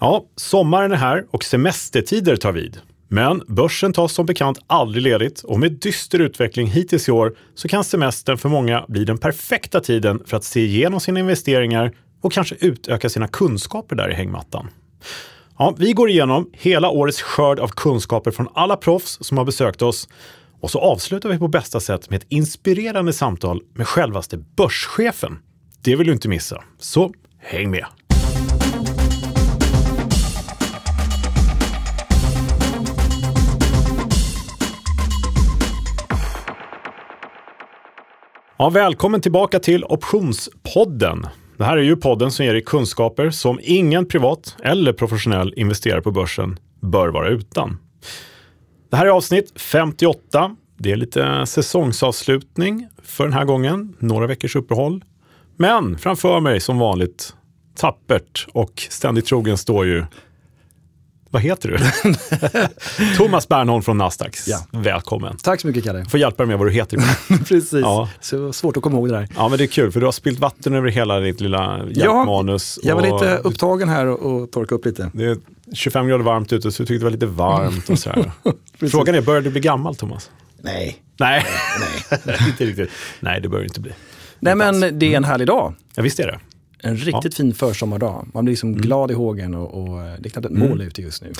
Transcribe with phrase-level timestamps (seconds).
[0.00, 2.80] Ja, sommaren är här och semestertider tar vid.
[3.08, 7.68] Men börsen tar som bekant aldrig ledigt och med dyster utveckling hittills i år så
[7.68, 12.32] kan semestern för många bli den perfekta tiden för att se igenom sina investeringar och
[12.32, 14.68] kanske utöka sina kunskaper där i hängmattan.
[15.58, 19.82] Ja, vi går igenom hela årets skörd av kunskaper från alla proffs som har besökt
[19.82, 20.08] oss
[20.60, 25.38] och så avslutar vi på bästa sätt med ett inspirerande samtal med självaste börschefen.
[25.82, 28.05] Det vill du inte missa, så häng med!
[38.58, 41.26] Ja, välkommen tillbaka till Optionspodden.
[41.56, 46.02] Det här är ju podden som ger dig kunskaper som ingen privat eller professionell investerare
[46.02, 47.78] på börsen bör vara utan.
[48.90, 50.56] Det här är avsnitt 58.
[50.78, 55.04] Det är lite säsongsavslutning för den här gången, några veckors uppehåll.
[55.56, 57.34] Men framför mig som vanligt
[57.76, 60.04] tappert och ständigt trogen står ju
[61.36, 61.78] vad heter du?
[63.16, 64.36] Thomas Bernholm från Nasdaq.
[64.46, 64.66] Ja.
[64.70, 65.36] Välkommen.
[65.36, 66.04] Tack så mycket Kalle.
[66.04, 66.98] Får hjälpa dig med vad du heter.
[67.44, 68.08] Precis, ja.
[68.20, 69.28] så svårt att komma ihåg det där.
[69.36, 72.78] Ja men det är kul för du har spillt vatten över hela ditt lilla hjälpmanus.
[72.82, 75.10] Ja, jag var lite upptagen här och, och torka upp lite.
[75.12, 75.36] Det är
[75.74, 78.30] 25 grader varmt ute så du tyckte det var lite varmt och sådär.
[78.90, 80.30] Frågan är, börjar du bli gammal Thomas?
[80.62, 80.96] Nej.
[81.18, 81.46] Nej,
[82.24, 82.36] Nej.
[82.46, 82.90] inte riktigt.
[83.20, 83.92] Nej det bör du inte bli.
[84.38, 85.74] Nej men det är en härlig dag.
[85.94, 86.38] Ja visst är det.
[86.82, 88.26] En riktigt fin försommardag.
[88.34, 88.80] Man blir liksom mm.
[88.80, 90.68] glad i hågen och, och det är knappt ett mm.
[90.68, 91.32] mål ute just nu.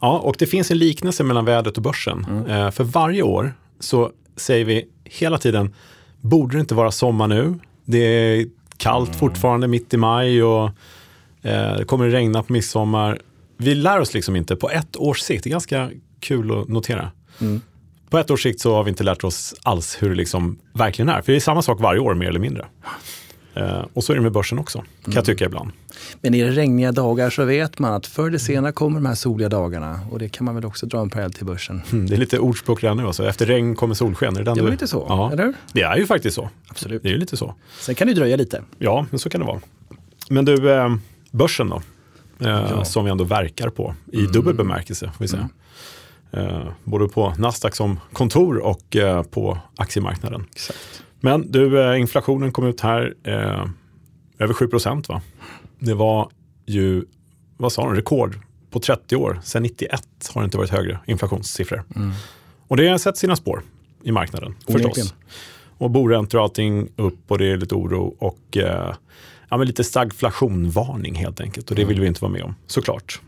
[0.00, 2.26] Ja, och det finns en liknelse mellan vädret och börsen.
[2.28, 2.46] Mm.
[2.46, 5.74] Eh, för varje år så säger vi hela tiden,
[6.20, 7.58] borde det inte vara sommar nu?
[7.84, 9.18] Det är kallt mm.
[9.18, 10.64] fortfarande mitt i maj och
[11.42, 13.18] eh, det kommer regna på midsommar.
[13.56, 17.10] Vi lär oss liksom inte på ett års sikt, det är ganska kul att notera.
[17.40, 17.60] Mm.
[18.10, 21.08] På ett års sikt så har vi inte lärt oss alls hur det liksom verkligen
[21.08, 21.22] är.
[21.22, 22.66] För det är samma sak varje år mer eller mindre.
[23.54, 25.16] Eh, och så är det med börsen också, kan mm.
[25.16, 25.70] jag tycka ibland.
[26.20, 29.14] Men är det regniga dagar så vet man att förr eller senare kommer de här
[29.14, 30.00] soliga dagarna.
[30.10, 31.82] Och det kan man väl också dra en parallell till börsen.
[31.92, 33.28] Mm, det är lite ordspråk redan nu, alltså.
[33.28, 34.36] efter regn kommer solsken.
[34.36, 34.70] Är det, det är du...
[34.70, 35.32] lite så, ja.
[35.32, 36.50] eller Det är ju faktiskt så.
[36.68, 37.02] Absolut.
[37.02, 37.54] Det är ju lite så.
[37.80, 38.62] Sen kan det dröja lite.
[38.78, 39.60] Ja, men så kan det vara.
[40.30, 40.94] Men du, eh,
[41.30, 41.82] börsen då?
[42.40, 42.84] Eh, ja.
[42.84, 44.32] Som vi ändå verkar på i mm.
[44.32, 45.06] dubbel bemärkelse.
[45.06, 45.48] Får vi säga.
[46.32, 46.46] Mm.
[46.50, 50.44] Eh, både på Nasdaq som kontor och eh, på aktiemarknaden.
[50.52, 51.03] Exakt.
[51.24, 53.66] Men du, eh, inflationen kom ut här eh,
[54.38, 55.08] över 7 procent.
[55.08, 55.22] Va?
[55.78, 56.30] Det var
[56.66, 57.04] ju,
[57.56, 58.38] vad sa de, rekord
[58.70, 59.40] på 30 år.
[59.44, 60.02] Sedan 91
[60.34, 61.82] har det inte varit högre inflationssiffror.
[61.96, 62.10] Mm.
[62.68, 63.62] Och det har sett sina spår
[64.02, 65.14] i marknaden förstås.
[65.78, 68.94] Och boräntor och allting upp och det är lite oro och eh,
[69.48, 71.70] ja, men lite stagflationvarning helt enkelt.
[71.70, 73.20] Och det vill vi inte vara med om, såklart.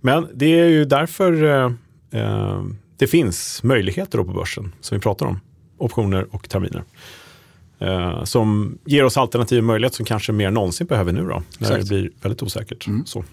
[0.00, 1.72] Men det är ju därför eh,
[2.20, 2.62] eh
[2.96, 5.40] det finns möjligheter på börsen som vi pratar om.
[5.78, 6.84] Optioner och terminer.
[7.80, 11.42] Eh, som ger oss alternativ möjlighet som kanske mer än någonsin behöver nu då, när
[11.60, 11.80] Exakt.
[11.80, 12.86] det blir väldigt osäkert.
[12.86, 13.06] Mm.
[13.06, 13.24] Så.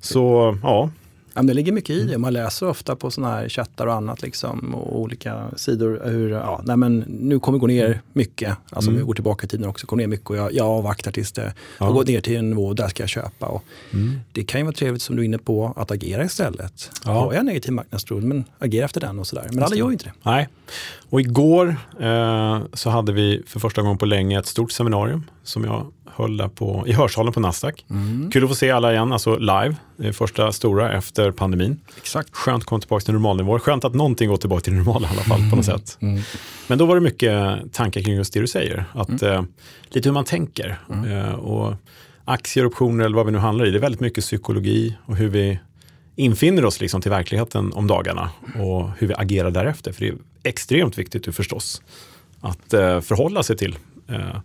[0.00, 0.90] Så ja,
[1.34, 2.18] Ja, det ligger mycket i det.
[2.18, 6.60] Man läser ofta på sådana här chattar och annat liksom, och olika sidor hur, ja,
[6.64, 8.56] nej men nu kommer det gå ner mycket.
[8.70, 9.00] Alltså mm.
[9.00, 11.54] vi går tillbaka i tiden också, går ner mycket och jag, jag avvaktar tills det
[11.78, 11.86] ja.
[11.86, 13.46] har gått ner till en nivå, där ska jag köpa.
[13.46, 14.20] Och mm.
[14.32, 16.90] Det kan ju vara trevligt som du är inne på, att agera istället.
[17.04, 17.10] Ja.
[17.10, 19.46] Har jag negativ marknadstro, men agera efter den och sådär.
[19.52, 20.12] Men alla gör ju inte det.
[20.22, 20.48] Nej.
[21.10, 25.64] Och igår eh, så hade vi för första gången på länge ett stort seminarium som
[25.64, 25.86] jag
[26.20, 27.84] höll där på, i Hörsalen på Nasdaq.
[27.90, 28.30] Mm.
[28.30, 29.76] Kul att få se alla igen, alltså live.
[29.96, 31.80] Det första stora efter pandemin.
[31.96, 32.28] Exakt.
[32.32, 33.58] Skönt att komma tillbaka till normalnivå.
[33.58, 35.78] Skönt att någonting går tillbaka till normal i alla fall på något mm.
[35.78, 35.98] sätt.
[36.00, 36.22] Mm.
[36.66, 38.84] Men då var det mycket tankar kring just det du säger.
[38.92, 39.34] Att, mm.
[39.34, 39.42] eh,
[39.88, 40.78] lite hur man tänker.
[40.90, 41.12] Mm.
[41.12, 41.74] Eh, och
[42.24, 43.70] aktier, optioner eller vad vi nu handlar i.
[43.70, 45.58] Det är väldigt mycket psykologi och hur vi
[46.16, 49.92] infinner oss liksom till verkligheten om dagarna och hur vi agerar därefter.
[49.92, 51.82] För det är extremt viktigt förstås
[52.40, 53.78] att eh, förhålla sig till
[54.08, 54.36] eh,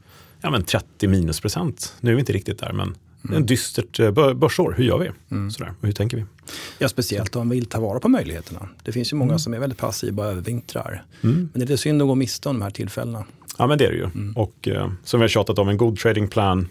[0.45, 1.95] ja, men 30 minusprocent.
[2.01, 3.38] Nu är vi inte riktigt där, men mm.
[3.38, 4.73] en dystert eh, börsår.
[4.78, 5.11] Hur gör vi?
[5.31, 5.51] Mm.
[5.51, 5.73] Sådär.
[5.81, 6.25] hur tänker vi?
[6.79, 8.69] Ja, speciellt om vi vill ta vara på möjligheterna.
[8.84, 9.39] Det finns ju många mm.
[9.39, 11.03] som är väldigt passiva och övervintrar.
[11.22, 11.50] Mm.
[11.53, 13.25] Men det är synd att gå miste om de här tillfällena.
[13.57, 14.03] Ja, men det är det ju.
[14.03, 14.38] Mm.
[14.38, 16.67] Och eh, som vi har tjatat om, en god tradingplan,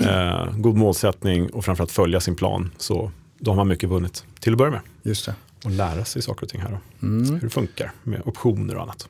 [0.00, 2.70] eh, god målsättning och framförallt följa sin plan.
[2.78, 4.80] Så då har man mycket vunnit till att börja med.
[5.02, 5.34] Just det.
[5.64, 7.06] Och lära sig saker och ting här då.
[7.06, 7.34] Mm.
[7.34, 9.08] Hur det funkar med optioner och annat.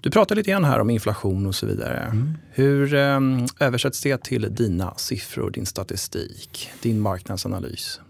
[0.00, 1.98] Du pratar lite grann här om inflation och så vidare.
[1.98, 2.34] Mm.
[2.50, 3.20] Hur eh,
[3.60, 8.00] översätts det till dina siffror, din statistik, din marknadsanalys?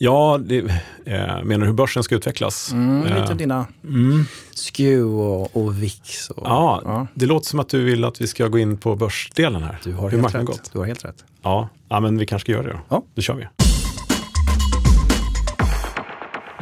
[0.00, 0.58] Ja, det,
[1.04, 2.72] eh, menar du hur börsen ska utvecklas?
[2.72, 4.24] Mm, lite eh, dina mm.
[4.54, 6.30] SKEW och, och VIX.
[6.30, 8.96] Och, ja, ja, det låter som att du vill att vi ska gå in på
[8.96, 9.80] börsdelen här.
[9.84, 10.44] Du har, helt rätt.
[10.44, 10.72] Gått?
[10.72, 11.24] Du har helt rätt.
[11.42, 12.80] Ja, ja, men vi kanske ska göra det då.
[12.88, 13.02] Ja.
[13.14, 13.67] Då kör vi.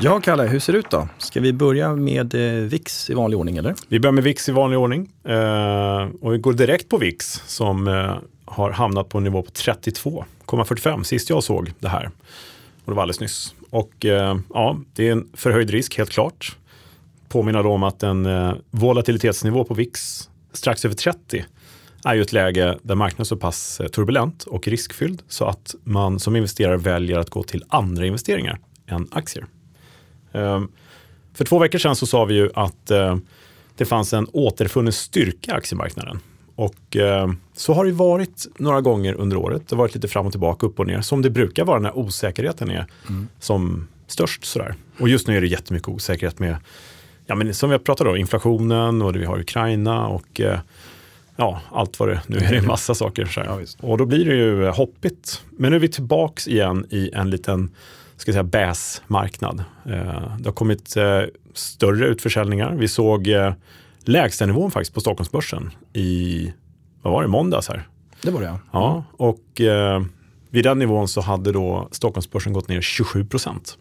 [0.01, 1.09] Ja, Kalle, hur ser det ut då?
[1.19, 3.75] Ska vi börja med eh, VIX i vanlig ordning eller?
[3.89, 7.89] Vi börjar med VIX i vanlig ordning eh, och vi går direkt på VIX som
[7.89, 8.15] eh,
[8.45, 12.11] har hamnat på en nivå på 32,45 sist jag såg det här.
[12.85, 13.55] Och det var alldeles nyss.
[13.71, 16.57] Och eh, ja, det är en förhöjd risk helt klart.
[17.29, 21.45] Påminner då om att en eh, volatilitetsnivå på VIX strax över 30
[22.05, 25.75] är ju ett läge där marknaden är så pass eh, turbulent och riskfylld så att
[25.85, 29.47] man som investerare väljer att gå till andra investeringar än aktier.
[30.37, 30.69] Ehm,
[31.35, 33.17] för två veckor sedan så sa vi ju att eh,
[33.77, 36.21] det fanns en återfunnen styrka i aktiemarknaden.
[36.55, 39.69] Och eh, så har det varit några gånger under året.
[39.69, 41.99] Det har varit lite fram och tillbaka, upp och ner, som det brukar vara när
[41.99, 43.29] osäkerheten är mm.
[43.41, 44.44] som störst.
[44.44, 44.75] Sådär.
[44.99, 46.56] Och just nu är det jättemycket osäkerhet med,
[47.27, 50.59] ja, men som vi pratade om, inflationen och vi har Ukraina och eh,
[51.37, 52.50] ja, allt vad det nu är.
[52.50, 53.33] Det en massa saker.
[53.37, 55.43] Ja, och då blir det ju hoppigt.
[55.50, 57.71] Men nu är vi tillbaks igen i en liten
[58.17, 59.65] ska säga, bäsmarknad.
[59.85, 61.23] Eh, det har kommit eh,
[61.55, 62.75] större utförsäljningar.
[62.75, 63.53] Vi såg eh,
[64.05, 66.53] lägstanivån faktiskt på Stockholmsbörsen i,
[67.03, 67.89] vad var det, måndags här.
[68.23, 68.59] Det var det ja.
[68.73, 70.05] Ja, och eh,
[70.51, 73.79] vid den nivån så hade då Stockholmsbörsen gått ner 27 procent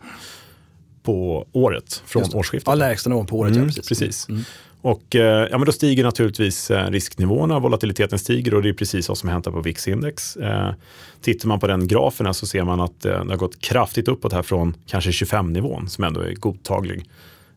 [1.03, 2.67] på året från årsskiftet.
[2.67, 3.89] Ja, lägsta nivån på året, mm, ja, precis.
[3.89, 4.29] precis.
[4.29, 4.43] Mm.
[4.85, 9.09] Och eh, ja, men då stiger naturligtvis eh, risknivåerna, volatiliteten stiger och det är precis
[9.09, 10.35] vad som hänt på VIX-index.
[10.35, 10.73] Eh,
[11.21, 14.41] tittar man på den grafen så ser man att det har gått kraftigt uppåt här
[14.41, 17.09] från kanske 25-nivån som ändå är godtaglig.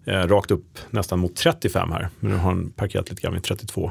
[0.05, 3.91] rakt upp nästan mot 35 här, men nu har den parkerat lite grann vid 32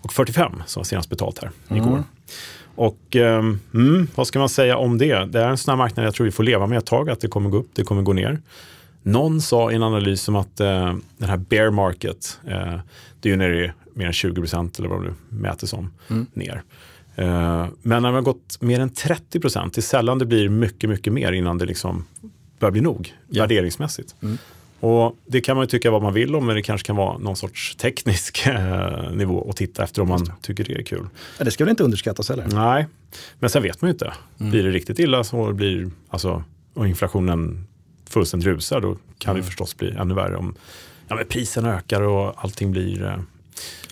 [0.00, 1.88] och 45 som var senast betalt här igår.
[1.88, 2.04] Mm.
[2.74, 5.24] Och mm, vad ska man säga om det?
[5.24, 7.20] Det är en sån här marknad jag tror vi får leva med ett tag, att
[7.20, 8.40] det kommer gå upp, det kommer gå ner.
[9.06, 12.78] Någon sa i en analys om att eh, den här bear market, eh,
[13.20, 15.90] det är ju när det är mer än 20 procent eller vad det mäter som,
[16.10, 16.26] mm.
[16.32, 16.62] ner.
[17.14, 20.48] Eh, men när man har gått mer än 30 procent, det är sällan det blir
[20.48, 22.04] mycket, mycket mer innan det liksom
[22.58, 23.42] börjar bli nog, ja.
[23.42, 24.14] värderingsmässigt.
[24.22, 24.38] Mm.
[24.80, 27.18] Och det kan man ju tycka vad man vill om, men det kanske kan vara
[27.18, 31.06] någon sorts teknisk eh, nivå att titta efter om man tycker det är kul.
[31.38, 32.46] Ja, det ska väl inte underskattas heller?
[32.52, 32.86] Nej,
[33.38, 34.12] men sen vet man ju inte.
[34.40, 34.50] Mm.
[34.50, 37.66] Blir det riktigt illa så blir, alltså, och inflationen
[38.14, 39.42] fullständigt rusar, då kan mm.
[39.42, 40.54] det förstås bli ännu värre om
[41.08, 43.16] ja, men priserna ökar och allting blir eh,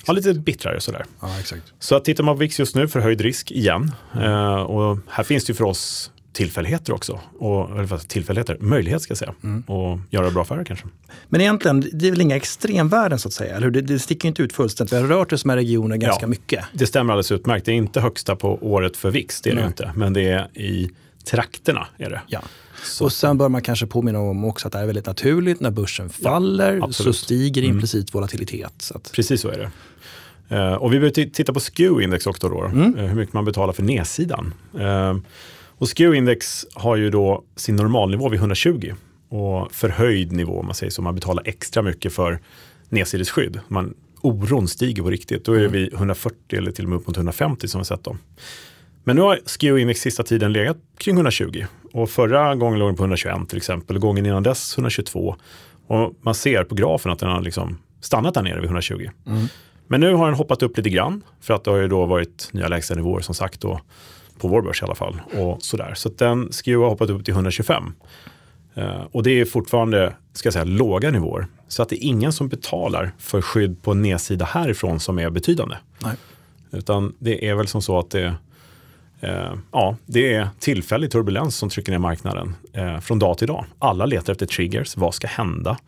[0.07, 0.81] ja, lite bittrare.
[0.81, 1.05] Sådär.
[1.21, 1.73] Ja, exakt.
[1.79, 3.93] Så att tittar man på VIX just nu, förhöjd risk igen.
[4.15, 4.33] Mm.
[4.33, 7.21] Eh, och här finns det ju för oss tillfälligheter också.
[7.39, 9.35] Och, eller tillfälligheter, möjlighet ska jag säga.
[9.43, 9.63] Mm.
[9.63, 10.87] Och göra bra affärer kanske.
[11.29, 13.57] Men egentligen, det är väl inga extremvärden så att säga?
[13.57, 14.93] Eller Det, det sticker inte ut fullständigt.
[14.93, 16.65] Vi har rört oss med regioner ganska ja, mycket.
[16.73, 17.67] Det stämmer alldeles utmärkt.
[17.67, 19.93] Det är inte högsta på året för VIX, det är det inte.
[19.97, 20.91] Men det är i
[21.25, 21.87] trakterna.
[21.99, 22.21] Är det.
[22.27, 22.43] Ja.
[22.85, 23.05] Så.
[23.05, 25.61] Och sen bör man kanske påminna om också att det är väldigt naturligt.
[25.61, 27.75] När börsen faller ja, så stiger mm.
[27.75, 28.73] implicit volatilitet.
[28.79, 29.13] Så att...
[29.13, 29.71] Precis så är det.
[30.53, 32.99] Uh, och vi behöver titta på SKEW-index också då, mm.
[32.99, 34.55] uh, hur mycket man betalar för nedsidan.
[34.75, 35.17] Uh,
[35.79, 38.95] och SKEW-index har ju då sin normalnivå vid 120
[39.29, 42.41] och förhöjd nivå, om man säger så, man betalar extra mycket för
[42.89, 43.61] nedsidesskydd.
[43.69, 45.73] Man, oron stiger på riktigt, då är mm.
[45.73, 48.17] vi 140 eller till och med upp mot 150 som vi sett då.
[49.05, 53.03] Men nu har SKEW-index sista tiden legat kring 120 och förra gången låg den på
[53.03, 55.37] 121 till exempel, gången innan dess 122.
[55.87, 59.09] Och man ser på grafen att den har liksom stannat där nere vid 120.
[59.27, 59.47] Mm.
[59.87, 62.49] Men nu har den hoppat upp lite grann för att det har ju då varit
[62.53, 63.81] nya lägstanivåer som sagt då,
[64.39, 65.21] på vår börs i alla fall.
[65.33, 65.95] Och sådär.
[65.95, 67.95] Så den SKEW har hoppat upp till 125.
[68.77, 71.47] Uh, eh, och det är fortfarande ska jag säga, låga nivåer.
[71.69, 75.77] Så att det är ingen som betalar för skydd på nedsida härifrån som är betydande.
[75.99, 76.15] Nej.
[76.71, 78.35] Utan det är väl som så att det
[79.73, 83.65] ja, det är tillfällig turbulens som trycker ner marknaden eh, från dag till dag.
[83.79, 84.97] Alla letar efter triggers.
[84.97, 85.79] Vad ska hända?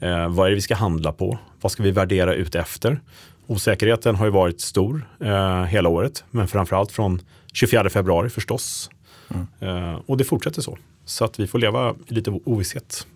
[0.00, 1.38] Eh, vad är det vi ska handla på?
[1.60, 3.00] Vad ska vi värdera ut efter?
[3.46, 7.22] Osäkerheten har ju varit stor eh, hela året, men framförallt från
[7.52, 8.90] 24 februari förstås.
[9.28, 9.46] Mm.
[9.60, 10.78] Eh, och det fortsätter så.
[11.04, 13.06] Så att vi får leva i lite ovisshet.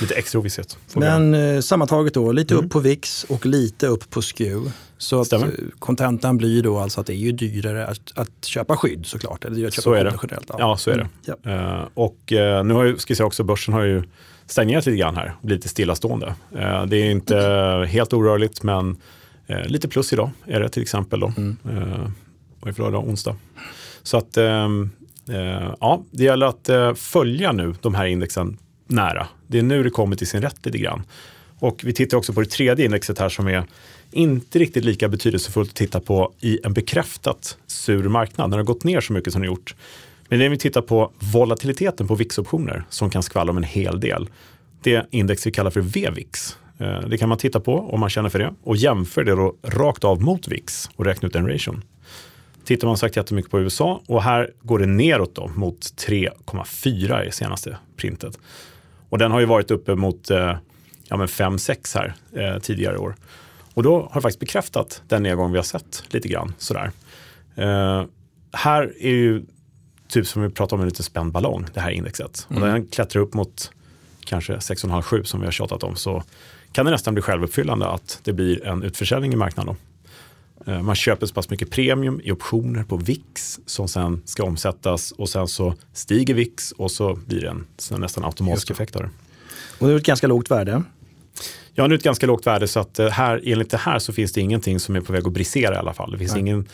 [0.00, 0.78] Lite extra ovisshet.
[0.94, 2.64] Men eh, sammantaget då, lite mm.
[2.64, 4.70] upp på VIX och lite upp på SKEW.
[4.98, 5.42] Så att eh,
[5.78, 9.44] kontentan blir då alltså att det är ju dyrare att, att köpa skydd såklart.
[9.44, 10.14] Eller att köpa så är det.
[10.22, 10.46] Generellt.
[10.48, 10.56] Ja.
[10.58, 11.32] ja, så är det.
[11.32, 11.34] Mm.
[11.42, 11.80] Ja.
[11.80, 14.02] Uh, och uh, nu har ju, ska jag säga också, börsen har ju
[14.46, 16.34] stagnerat lite grann här, lite stillastående.
[16.56, 17.36] Uh, det är inte
[17.88, 18.96] helt orörligt, men
[19.66, 21.20] lite plus idag är det till exempel.
[21.20, 21.32] Då.
[21.36, 21.56] Mm.
[22.60, 23.08] vad är för idag?
[23.08, 23.36] Onsdag.
[24.02, 24.90] Så att ehm,
[25.80, 28.58] ja, det gäller att följa nu de här indexen
[28.92, 29.28] nära.
[29.46, 31.02] Det är nu det kommer till sin rätt lite grann.
[31.58, 33.64] Och vi tittar också på det tredje indexet här som är
[34.10, 38.66] inte riktigt lika betydelsefullt att titta på i en bekräftat sur marknad när det har
[38.66, 39.74] gått ner så mycket som det har gjort.
[40.28, 44.28] Men när vi tittar på volatiliteten på VIX-optioner som kan skvallra om en hel del.
[44.82, 46.56] Det index vi kallar för VVIX.
[46.78, 49.54] Eh, det kan man titta på om man känner för det och jämför det då
[49.62, 51.84] rakt av mot VIX och räkna ut den ration.
[52.64, 57.32] Tittar man sagt jättemycket på USA och här går det neråt då mot 3,4 i
[57.32, 58.38] senaste printet.
[59.12, 60.56] Och den har ju varit uppe mot eh,
[61.08, 63.14] ja, 5-6 här eh, tidigare år.
[63.74, 66.54] Och då har det faktiskt bekräftat den nedgång vi har sett lite grann.
[66.58, 66.90] Sådär.
[67.54, 68.04] Eh,
[68.52, 69.42] här är ju
[70.08, 72.46] typ som vi pratade om en lite spänd ballong, det här indexet.
[72.48, 73.72] Och den klättrar upp mot
[74.24, 76.22] kanske 6,5-7 som vi har tjatat om, så
[76.72, 79.74] kan det nästan bli självuppfyllande att det blir en utförsäljning i marknaden.
[79.74, 79.91] Då.
[80.66, 85.12] Eh, Man köper så pass mycket premium i optioner på VIX som sen ska omsättas
[85.12, 87.66] och sen så stiger VIX och så blir det en
[88.00, 89.10] nästan automatisk effekt av det.
[89.78, 90.82] Och det är ett ganska lågt värde.
[91.74, 94.12] Ja, nu är ett ganska lågt värde så att eh, här, enligt det här så
[94.12, 96.12] finns det ingenting som är på väg att brisera i alla fall.
[96.12, 96.40] Det finns Nej.
[96.40, 96.68] ingen,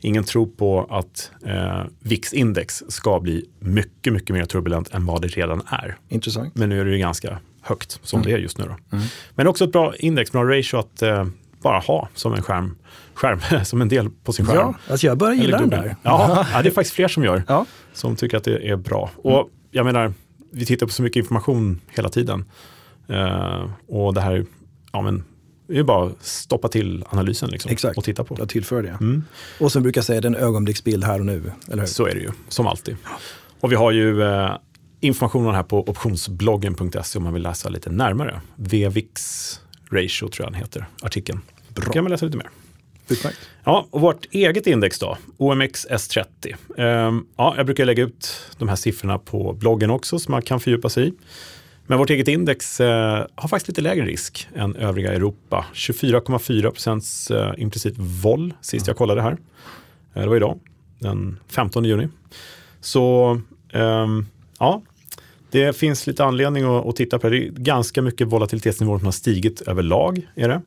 [0.00, 5.28] ingen tro på att eh, VIX-index ska bli mycket, mycket mer turbulent än vad det
[5.28, 5.96] redan är.
[6.08, 6.54] Intressant.
[6.54, 8.30] Men nu är det ju ganska högt som Mm.
[8.30, 8.64] det är just nu.
[8.90, 8.98] Då.
[9.34, 11.26] Men också ett bra index, bra ratio att eh,
[11.62, 12.76] bara ha som en skärm,
[13.14, 14.56] skärm som en del på sin skärm.
[14.56, 15.96] Ja, alltså jag börjar gilla den där.
[16.02, 17.42] Ja, ja, det är faktiskt fler som gör.
[17.48, 17.66] Ja.
[17.92, 19.10] Som tycker att det är bra.
[19.16, 20.12] Och jag menar,
[20.52, 22.44] vi tittar på så mycket information hela tiden.
[23.08, 24.46] Eh, och det här,
[24.92, 25.24] ja men,
[25.68, 27.98] det är bara att stoppa till analysen liksom, Exakt.
[27.98, 28.36] och titta på.
[28.38, 28.88] Jag tillför det.
[28.88, 29.24] Mm.
[29.60, 31.52] Och som brukar säga, det är en ögonblicksbild här och nu.
[31.68, 31.86] Eller hur?
[31.86, 32.96] Så är det ju, som alltid.
[33.60, 34.56] Och vi har ju eh,
[35.00, 38.40] informationen här på optionsbloggen.se om man vill läsa lite närmare.
[38.56, 41.40] VVIX ratio tror jag den heter, artikeln.
[41.68, 41.92] Bra.
[41.92, 42.50] kan man läsa lite mer.
[43.08, 43.38] Utmärkt.
[43.64, 46.54] Ja, och vårt eget index då, OMX S30.
[46.78, 50.60] Ehm, ja, jag brukar lägga ut de här siffrorna på bloggen också så man kan
[50.60, 51.12] fördjupa sig i.
[51.86, 55.64] Men vårt eget index eh, har faktiskt lite lägre risk än övriga Europa.
[55.74, 59.36] 24,4 procents eh, implicit vol sist jag kollade här.
[60.14, 60.58] Eh, det var idag,
[60.98, 62.08] den 15 juni.
[62.80, 63.40] Så
[63.72, 64.26] ehm,
[64.58, 64.82] ja,
[65.50, 67.38] det finns lite anledning att, att titta på det.
[67.38, 70.28] Det är ganska mycket volatilitetsnivåer som har stigit överlag.
[70.34, 70.62] Är det.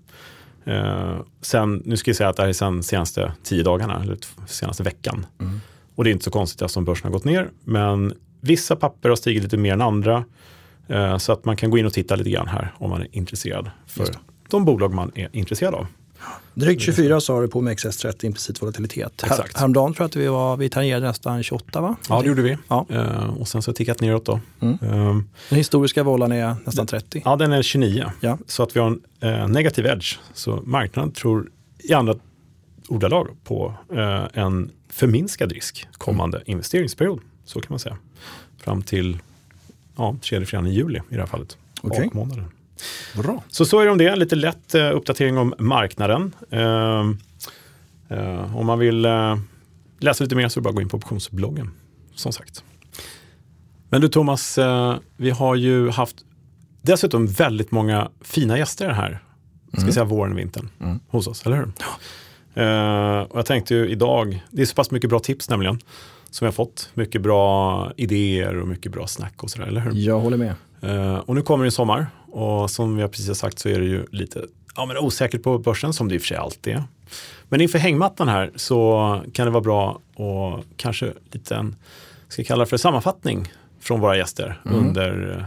[0.67, 4.17] Eh, sen, nu ska jag säga att det här är sen senaste tio dagarna, eller
[4.47, 5.25] senaste veckan.
[5.95, 7.49] Och det är inte så konstigt eftersom börsen har gått ner.
[7.63, 10.25] Men vissa papper har stigit lite mer än andra.
[10.87, 13.07] Eh, så att man kan gå in och titta lite grann här om man är
[13.11, 14.07] intresserad för
[14.49, 15.87] de bolag man är intresserad av.
[16.53, 19.23] Drygt 24 sa du på med XS30 implicit volatilitet.
[19.23, 19.57] Exakt.
[19.57, 21.95] häromdagen tror jag att vi, var, vi tangerade nästan 28 va?
[22.09, 22.57] Ja, det gjorde vi.
[22.67, 22.85] Ja.
[22.89, 24.39] Eh, och sen så har det tickat neråt då.
[24.59, 24.77] Mm.
[24.81, 25.17] Eh,
[25.49, 27.21] Den historiska volan är nästan 30.
[27.25, 28.05] ja, den är 29.
[28.19, 28.37] Ja.
[28.47, 30.17] Så att vi har en eh, negativ edge.
[30.33, 32.15] Så marknaden tror i andra
[32.87, 37.19] ordalag på eh, en förminskad risk kommande investeringsperiod.
[37.45, 37.97] Så kan man säga.
[38.57, 39.19] Fram till
[39.95, 41.57] ja, tredje fredagen i juli i det här fallet.
[41.81, 42.05] Okej.
[42.05, 42.45] Bakmånaden.
[43.15, 43.43] Bra.
[43.49, 44.15] Så så är det om det.
[44.15, 46.35] Lite lätt eh, uppdatering om marknaden.
[46.51, 47.05] Eh,
[48.09, 49.37] eh, om man vill eh,
[49.99, 51.71] läsa lite mer så är det bara att gå in på optionsbloggen.
[52.15, 52.63] Som sagt.
[53.89, 54.59] Men du Thomas,
[55.17, 56.15] vi har ju haft
[56.81, 59.19] dessutom väldigt många fina gäster här
[59.73, 60.99] ska jag säga, våren och vintern Mm.
[61.07, 61.71] hos oss, eller hur?
[62.63, 65.79] Eh, och jag tänkte ju idag, det är så pass mycket bra tips nämligen,
[66.29, 66.89] som jag fått.
[66.93, 69.91] Mycket bra idéer och mycket bra snack och sådär, eller hur?
[69.93, 70.53] Jag håller med.
[70.81, 72.07] Eh, och nu kommer det sommar
[72.37, 74.41] och som vi har precis har sagt så är det ju lite
[74.75, 76.83] ja, men osäkert på börsen som det i och för sig alltid är.
[77.49, 81.75] Men inför hängmattan här så kan det vara bra och kanske lite en,
[82.27, 83.51] ska jag kalla det för sammanfattning
[83.81, 85.43] från våra gäster under eh,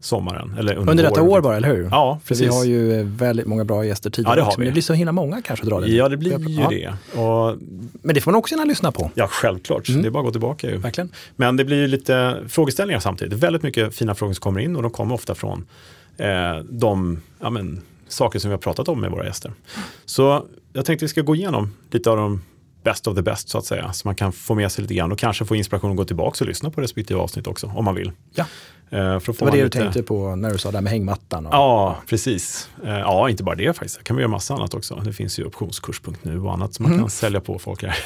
[0.00, 0.54] sommaren.
[0.58, 1.88] Eller under, Under detta år bara, eller hur?
[1.90, 2.54] Ja, För vi precis.
[2.58, 4.68] har ju eh, väldigt många bra gäster tidigare Ja, det har också, men vi.
[4.70, 5.88] det blir så himla många kanske att dra det.
[5.88, 6.68] Ja, det blir ju Ja.
[6.70, 7.18] det.
[7.20, 7.56] Och,
[8.02, 9.10] Men det får man också gärna lyssna på.
[9.14, 9.88] ja, självklart.
[9.88, 10.02] Mm.
[10.02, 10.70] Det är bara att gå tillbaka.
[10.70, 10.76] Ju.
[10.76, 11.10] Verkligen.
[11.36, 13.38] Men det blir ju lite frågeställningar samtidigt.
[13.38, 15.66] Väldigt mycket fina frågor som kommer in och de kommer ofta från
[16.70, 19.52] de ja, men, saker som vi har pratat om med våra gäster.
[20.04, 22.42] Så jag tänkte vi ska gå igenom lite av de
[22.84, 23.92] best of the best så att säga.
[23.92, 26.44] Så man kan få med sig lite grann och kanske få inspiration att gå tillbaka
[26.44, 28.12] och lyssna på respektive avsnitt också om man vill.
[28.34, 28.44] Ja.
[28.90, 29.78] Eh, för att Det var det man du lite...
[29.78, 31.46] tänkte på när du sa det här med hängmattan.
[31.46, 31.54] Och...
[31.54, 32.68] Ja, precis.
[32.84, 33.98] Eh, Ja, inte bara det faktiskt.
[33.98, 35.02] Det kan vi göra massa annat också.
[35.04, 37.96] Det finns ju optionskurs.nu och annat som man kan sälja på folk här.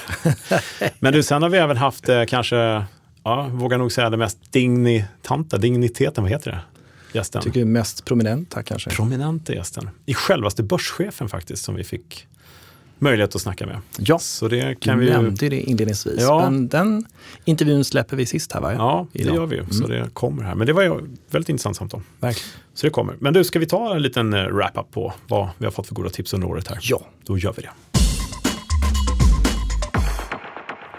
[1.00, 2.84] Men du, sen har vi även haft eh, kanske,
[3.24, 6.60] ja, vågar nog säga det mest dignitanta, digniteten, vad heter det?
[7.12, 7.42] Gästen.
[7.42, 8.90] Tycker du mest prominent här kanske?
[8.90, 9.90] Prominenta gästen.
[10.06, 12.26] I självaste börschefen faktiskt som vi fick
[12.98, 13.78] möjlighet att snacka med.
[13.98, 15.12] Ja, Så det du kan vi ju...
[15.12, 16.20] nämnde det inledningsvis.
[16.20, 16.40] Ja.
[16.50, 17.04] Men den
[17.44, 18.72] intervjun släpper vi sist här va?
[18.74, 19.34] Ja, det Idag.
[19.34, 19.66] gör vi ju.
[19.70, 20.54] Så det kommer här.
[20.54, 20.90] Men det var ju
[21.30, 22.00] väldigt intressant samtal.
[22.20, 22.48] Verkligen.
[22.74, 23.16] Så det kommer.
[23.20, 25.94] Men du, ska vi ta en liten eh, wrap-up på vad vi har fått för
[25.94, 26.78] goda tips under året här?
[26.82, 27.06] Ja.
[27.26, 27.70] Då gör vi det.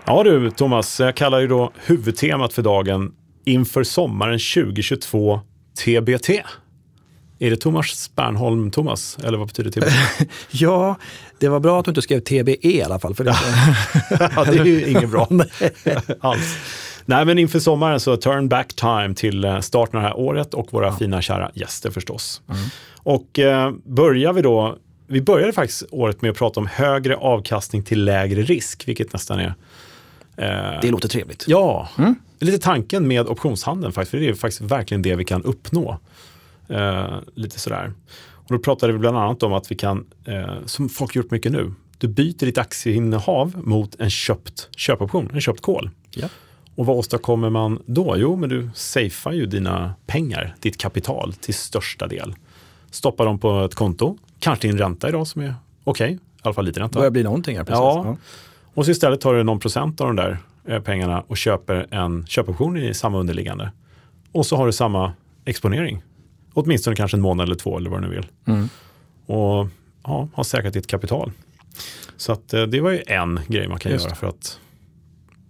[0.05, 3.12] Ja du Thomas, jag kallar ju då huvudtemat för dagen
[3.46, 5.41] inför sommaren 2022
[5.75, 6.30] TBT.
[7.39, 9.18] Är det Thomas Spernholm Thomas?
[9.24, 9.94] Eller vad betyder TBT?
[10.51, 10.96] Ja,
[11.39, 13.15] det var bra att du inte skrev TBE i alla fall.
[13.15, 13.36] För det,
[14.36, 15.27] ja, det är ju inget bra
[16.20, 16.58] alls.
[17.06, 20.53] Nej, men inför sommaren så turn back time till eh, starten av det här året
[20.53, 22.42] och våra fina kära gäster förstås.
[22.98, 24.77] Och eh, börjar vi då,
[25.08, 29.39] vi började faktiskt året med att prata om högre avkastning till lägre risk, vilket nästan
[29.39, 29.53] är
[30.82, 31.46] det låter trevligt.
[31.48, 35.25] Ja, det är lite tanken med optionshandeln faktiskt, för det är faktiskt verkligen det vi
[35.25, 36.00] kan uppnå.
[36.68, 37.94] Eh, lite sådär.
[38.34, 41.52] Och då pratade vi bland annat om att vi kan, eh, som folk gjort mycket
[41.52, 45.90] nu, du byter ditt aktieinnehav mot en köpt köpoption, en köpt call.
[46.10, 46.28] Ja.
[46.75, 48.16] Och vad åstadkommer man då?
[48.18, 52.36] Jo, men du safear ju dina pengar, ditt kapital till största del.
[52.92, 56.54] Stoppar dem på ett konto, kanske din ränta idag som är okej, okay, i alla
[56.54, 57.00] fall lite ränta.
[57.00, 57.80] börjar bli någonting här precis.
[57.80, 58.04] Ja.
[58.06, 58.18] ja.
[58.74, 60.38] Och så istället tar du någon procent av de där
[60.68, 63.72] eh, pengarna och köper en köpoption i samma underliggande.
[64.32, 65.13] Och så har du samma
[65.46, 66.03] exponering.
[66.53, 68.27] Åtminstone kanske en månad eller två eller vad du nu vill.
[68.46, 68.70] Mm.
[69.25, 69.68] Och
[70.03, 71.32] ja, har säkrat ditt kapital.
[72.18, 74.06] Så att, eh, det var ju en grej man kan Just.
[74.06, 74.60] göra för att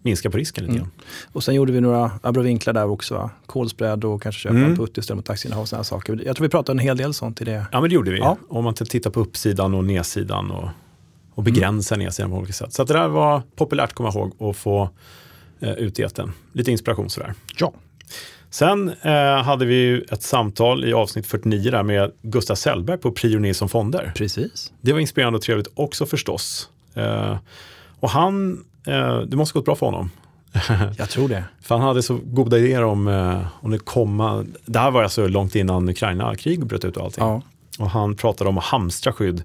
[0.02, 0.90] minska på risken lite mm.
[1.32, 3.30] Och sen gjorde vi några abrovinklar där också.
[3.46, 4.70] Kolspread och kanske köpa mm.
[4.70, 6.22] en putt istället mot aktieinnehav och sådana saker.
[6.26, 7.66] Jag tror vi pratade en hel del sånt i det.
[7.72, 8.18] Ja men det gjorde vi.
[8.18, 8.38] Ja.
[8.50, 10.70] Om man tittar på uppsidan och nedsidan och,
[11.36, 12.06] och begränsa mm.
[12.06, 12.74] nedsidan på olika sätt.
[12.74, 14.90] Så det där var populärt att komma ihåg och få
[15.60, 16.00] eh, ut
[16.54, 17.34] Lite inspiration sådär.
[17.58, 17.74] Ja.
[18.50, 23.40] Sen eh, hade vi ett samtal i avsnitt 49 där med Gustav Sellberg på Prio
[23.40, 24.12] Nilsson Fonder.
[24.16, 24.72] Precis.
[24.82, 26.70] Det var inspirerande och trevligt också förstås.
[26.94, 27.38] Eh,
[28.00, 30.12] och han, eh, det måste gått bra för honom.
[30.98, 31.44] Jag tror det.
[31.62, 35.28] för han hade så goda idéer om, eh, om det komma, det här var alltså
[35.28, 37.24] långt innan Ukraina-krig bröt ut och allting.
[37.24, 37.42] Ja.
[37.80, 39.44] Och han pratade om att hamstra skydd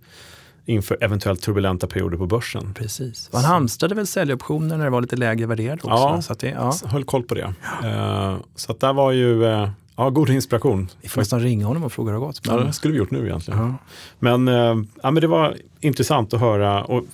[0.68, 2.74] inför eventuellt turbulenta perioder på börsen.
[2.74, 3.30] Precis.
[3.32, 5.88] Han hamstrade väl säljoptioner när det var lite lägre värderat också?
[5.88, 6.74] Ja, så att det, ja.
[6.84, 7.54] höll koll på det.
[7.84, 10.88] Uh, så att där var ju uh, ja, god inspiration.
[11.00, 12.46] Vi får nästan ringa honom och fråga hur det har gått.
[12.46, 12.56] Men...
[12.56, 13.60] Ja, det skulle vi gjort nu egentligen.
[13.60, 13.74] Uh
[14.18, 17.04] Men, uh, ja, men det var intressant att höra, och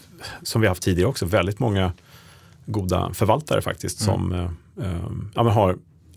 [0.42, 1.92] som vi haft tidigare också, väldigt många
[2.66, 4.14] goda förvaltare faktiskt mm.
[4.14, 4.48] som
[5.34, 5.76] ja, men har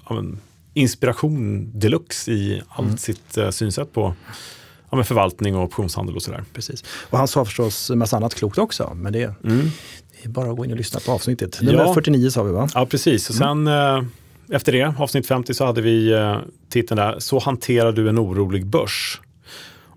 [0.10, 0.40] ja, men,
[0.74, 2.98] inspiration deluxe i allt mm.
[2.98, 4.14] sitt synsätt på
[4.90, 6.44] ja, men förvaltning och optionshandel och sådär.
[6.54, 6.84] Precis.
[7.10, 9.72] Och han sa förstås en massa annat klokt också, men det, mm.
[10.12, 11.62] det är bara att gå in och lyssna på avsnittet.
[11.62, 11.94] Nummer ja.
[11.94, 12.70] 49 sa vi va?
[12.74, 13.30] Ja, precis.
[13.30, 14.10] Och sen mm.
[14.52, 16.38] efter det, avsnitt 50, så hade vi eh,
[16.70, 19.22] titeln där, Så hanterar du en orolig börs.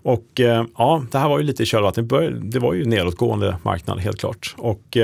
[0.03, 2.09] Och eh, ja, det här var ju lite i kölvattnet.
[2.41, 4.55] Det var ju nedåtgående marknad helt klart.
[4.57, 4.97] Och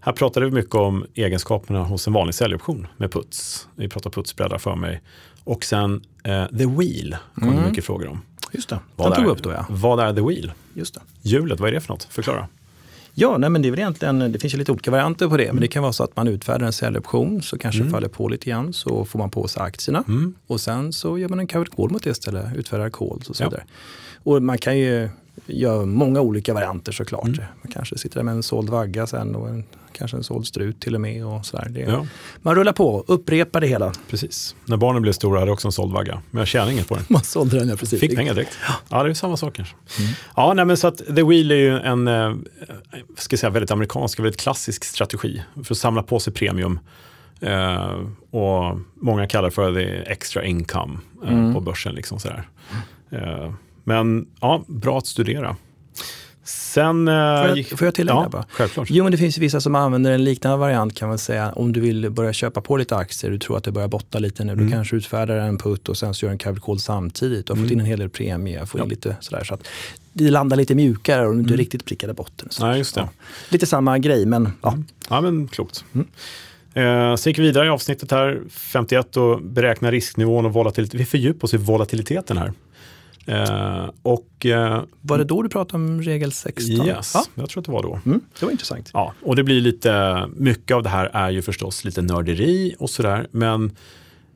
[0.00, 3.68] här pratade vi mycket om egenskaperna hos en vanlig säljoption med puts.
[3.76, 5.02] Vi pratade putsbreddar för mig.
[5.44, 7.56] Och sen eh, The Wheel kom mm.
[7.56, 8.22] det mycket frågor om.
[8.52, 9.66] Just det, vad den tog upp då ja.
[9.68, 10.52] Vad är The Wheel?
[10.74, 11.00] Just det.
[11.22, 12.04] Hjulet, vad är det för något?
[12.04, 12.48] Förklara.
[13.20, 15.44] Ja, nej, men det är väl egentligen, det finns ju lite olika varianter på det.
[15.44, 15.56] Mm.
[15.56, 17.92] Men det kan vara så att man utfärdar en säljoption så kanske mm.
[17.92, 20.04] faller på lite grann så får man på sig aktierna.
[20.08, 20.34] Mm.
[20.46, 23.44] Och sen så gör man en covered call mot det istället, utfärdar calls och så
[23.44, 23.62] vidare.
[23.66, 23.72] Ja.
[24.32, 25.08] Och man kan ju
[25.46, 27.24] göra många olika varianter såklart.
[27.24, 27.44] Mm.
[27.62, 29.64] Man kanske sitter där med en såld vagga sen och en
[29.98, 31.26] kanske en såld strut till och med.
[31.26, 32.06] Och så det, ja.
[32.42, 33.92] Man rullar på, upprepar det hela.
[34.10, 34.56] Precis.
[34.64, 36.94] När barnen blev stora hade jag också en såld vagga, men jag tjänade inget på
[36.94, 37.04] den.
[37.08, 38.00] Man sålde den, ja precis.
[38.00, 38.58] Fick pengar direkt.
[38.68, 39.74] Ja, ja det är samma sak kanske.
[39.98, 40.10] Mm.
[40.36, 42.34] Ja, nej, men så att The Wheel är ju en eh,
[43.16, 46.80] ska säga, väldigt amerikansk, väldigt klassisk strategi för att samla på sig premium.
[47.40, 47.96] Eh,
[48.30, 51.54] och många kallar för the extra income eh, mm.
[51.54, 51.94] på börsen.
[51.94, 52.48] Liksom sådär.
[53.10, 53.52] Eh,
[53.84, 55.56] men ja, bra att studera.
[56.68, 58.44] Sen, eh, får, jag, får jag tillägga ja, bara?
[58.50, 58.88] Självklart.
[58.90, 61.52] Jo, men det finns vissa som använder en liknande variant kan man säga.
[61.52, 64.44] Om du vill börja köpa på lite aktier, du tror att det börjar botta lite
[64.44, 64.52] nu.
[64.52, 64.66] Mm.
[64.66, 67.50] Du kanske utfärdar en putt och sen så gör en covered call samtidigt.
[67.50, 67.68] och har mm.
[67.68, 68.84] fått in en hel del premie, får ja.
[68.84, 69.44] in lite sådär.
[69.44, 69.68] Så att
[70.12, 71.58] det landar lite mjukare och du inte mm.
[71.58, 72.48] riktigt prickade botten.
[72.50, 72.66] Så.
[72.66, 73.00] Nej, just det.
[73.00, 73.08] Ja.
[73.48, 74.72] Lite samma grej, men ja.
[74.72, 74.84] Mm.
[75.08, 75.84] Ja, men klokt.
[75.94, 76.06] Mm.
[76.74, 81.00] Eh, så gick vi vidare i avsnittet här, 51, och beräkna risknivån och volatilitet.
[81.00, 82.52] Vi fördjupar oss i volatiliteten här.
[83.28, 86.86] Eh, och, eh, var det då du pratade om regel 16?
[86.86, 87.24] Yes, ja.
[87.34, 88.00] jag tror att det var då.
[88.06, 88.90] Mm, det var intressant.
[88.92, 92.90] Ja, och det blir lite, mycket av det här är ju förstås lite nörderi och
[92.90, 93.76] sådär, men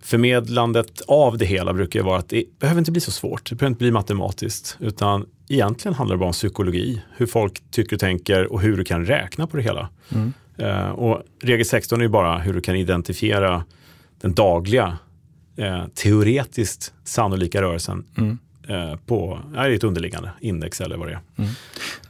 [0.01, 3.57] förmedlandet av det hela brukar ju vara att det behöver inte bli så svårt, det
[3.57, 8.01] behöver inte bli matematiskt, utan egentligen handlar det bara om psykologi, hur folk tycker och
[8.01, 9.89] tänker och hur du kan räkna på det hela.
[10.09, 10.33] Mm.
[10.57, 13.65] Eh, och regel 16 är ju bara hur du kan identifiera
[14.21, 14.99] den dagliga
[15.57, 18.39] eh, teoretiskt sannolika rörelsen mm
[19.07, 21.21] på är ett underliggande index eller vad det är.
[21.39, 21.51] Mm.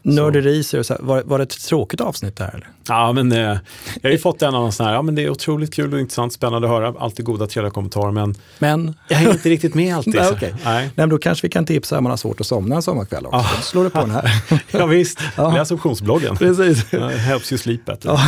[0.03, 0.63] Nörderi,
[1.01, 2.49] var, var det ett tråkigt avsnitt där?
[2.55, 2.69] Eller?
[2.89, 3.59] Ja, men eh, jag
[4.03, 6.33] har ju fått en annan sån här, ja men det är otroligt kul och intressant,
[6.33, 8.95] spännande att höra, alltid goda trevliga kommentarer, men, men...
[9.09, 10.15] jag hänger inte riktigt med alltid.
[10.15, 10.51] Nej, okay.
[10.51, 10.61] Nej.
[10.65, 13.27] Nej, men då kanske vi kan tipsa om man har svårt att somna en sommarkväll
[13.27, 13.39] också.
[13.39, 13.63] Ah.
[13.63, 14.31] Slår du på den här.
[14.71, 15.55] ja visst, ja.
[15.55, 16.37] läs optionsbloggen.
[16.37, 16.93] Precis.
[17.27, 18.09] Helps you sleep better.
[18.09, 18.21] Ja.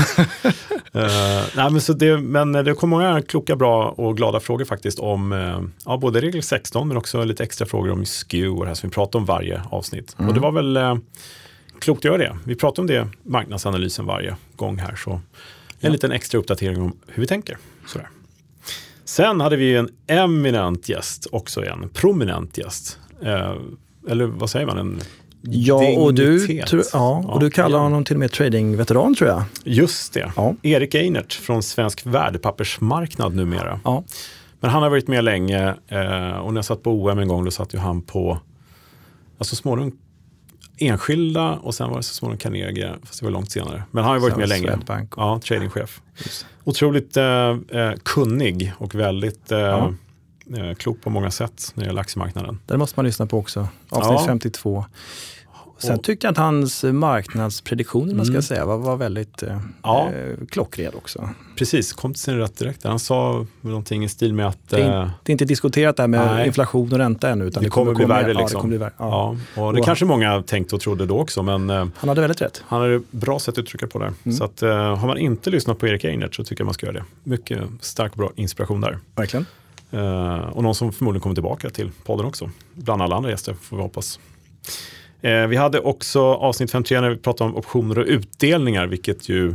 [0.96, 1.02] Uh,
[1.56, 5.32] nej, men, så det, men det kom många kloka, bra och glada frågor faktiskt om
[5.32, 8.74] uh, ja, både regel 16 men också lite extra frågor om SKU och det här
[8.74, 10.16] som vi pratar om varje avsnitt.
[10.18, 10.28] Mm.
[10.28, 10.78] Och det var väl
[11.78, 12.36] klokt att göra det.
[12.44, 14.96] Vi pratar om det, marknadsanalysen varje gång här.
[14.96, 15.20] Så en
[15.80, 15.88] ja.
[15.90, 17.58] liten extra uppdatering om hur vi tänker.
[17.86, 18.08] Sådär.
[19.04, 22.98] Sen hade vi en eminent gäst, också en prominent gäst.
[23.22, 23.54] Eh,
[24.08, 24.78] eller vad säger man?
[24.78, 25.00] En
[25.50, 29.42] Ja, och du, tro, ja, och du kallar honom till och med tradingveteran tror jag.
[29.64, 30.32] Just det.
[30.36, 30.54] Ja.
[30.62, 33.80] Erik Einert från Svensk värdepappersmarknad numera.
[33.84, 34.04] Ja.
[34.60, 37.44] Men han har varit med länge eh, och när jag satt på OM en gång
[37.44, 38.38] då satt ju han på,
[39.38, 39.98] alltså småningom
[40.78, 43.82] enskilda och sen var det så småningom Carnegie, fast det var långt senare.
[43.90, 44.66] Men han har ju varit Sen med länge.
[44.66, 45.12] Swedbank.
[45.16, 46.00] Ja, tradingchef.
[46.16, 46.46] Just.
[46.64, 47.24] Otroligt eh,
[47.70, 49.88] eh, kunnig och väldigt eh,
[50.56, 52.60] eh, klok på många sätt när det gäller aktiemarknaden.
[52.66, 53.68] Den måste man lyssna på också.
[53.88, 54.24] Avsnitt Ja.
[54.26, 54.84] 52.
[55.78, 58.42] Sen tycker jag att hans marknadsprediktioner, man ska Mm.
[58.42, 60.08] säga, var, var väldigt eh, Ja.
[60.12, 61.28] eh, klockren också.
[61.56, 62.84] Precis, kom till sin rätt direkt.
[62.84, 66.06] Han sa någonting i stil med att Det är, eh, det är inte diskuterat där
[66.08, 66.46] med Nej.
[66.46, 67.44] inflation och ränta ännu.
[67.44, 68.32] Utan det kommer bli komma- värre.
[68.32, 68.46] Ja, Liksom.
[68.46, 68.92] det kommer bli värre.
[68.98, 69.36] Ja.
[69.56, 69.62] Ja.
[69.66, 72.42] och det Och- kanske många tänkte och trodde då också, men eh, Han hade väldigt
[72.42, 72.62] rätt.
[72.66, 74.12] han hade bra sätt att uttrycka på det.
[74.24, 74.36] Mm.
[74.36, 74.60] Så att,
[75.00, 77.04] har man inte lyssnat på Erik Einert så tycker jag man ska göra det.
[77.24, 78.98] Mycket stark och bra inspiration där.
[79.14, 79.46] Verkligen.
[79.90, 82.50] Eh, och någon som förmodligen kommer tillbaka till podden också.
[82.74, 84.20] Bland alla andra gäster får vi hoppas.
[85.24, 89.54] Eh, vi hade också avsnitt 53 när vi pratade om optioner och utdelningar, vilket ju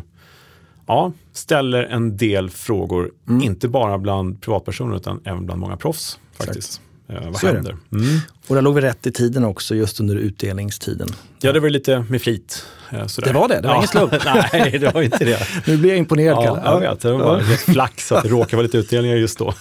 [0.87, 3.41] ja, ställer en del frågor, Mm.
[3.41, 6.19] inte bara bland privatpersoner utan även bland många proffs.
[6.33, 6.81] faktiskt.
[7.09, 7.77] Eh, vad Så händer?
[7.91, 8.19] Mm.
[8.47, 11.07] Och där låg vi rätt i tiden också, just under utdelningstiden.
[11.41, 12.65] Ja, det var lite med flit.
[12.91, 13.27] eh, sådär.
[13.27, 13.75] Det var det, det var ja.
[13.75, 14.11] ingen slump.
[14.53, 15.39] Nej, det var inte det.
[15.67, 16.85] Nu blir jag imponerad, Ja, Kalle.
[16.85, 16.99] jag vet.
[17.01, 17.51] Det var Ja.
[17.53, 19.53] rätt flax att det råkade vara lite utdelningar just då.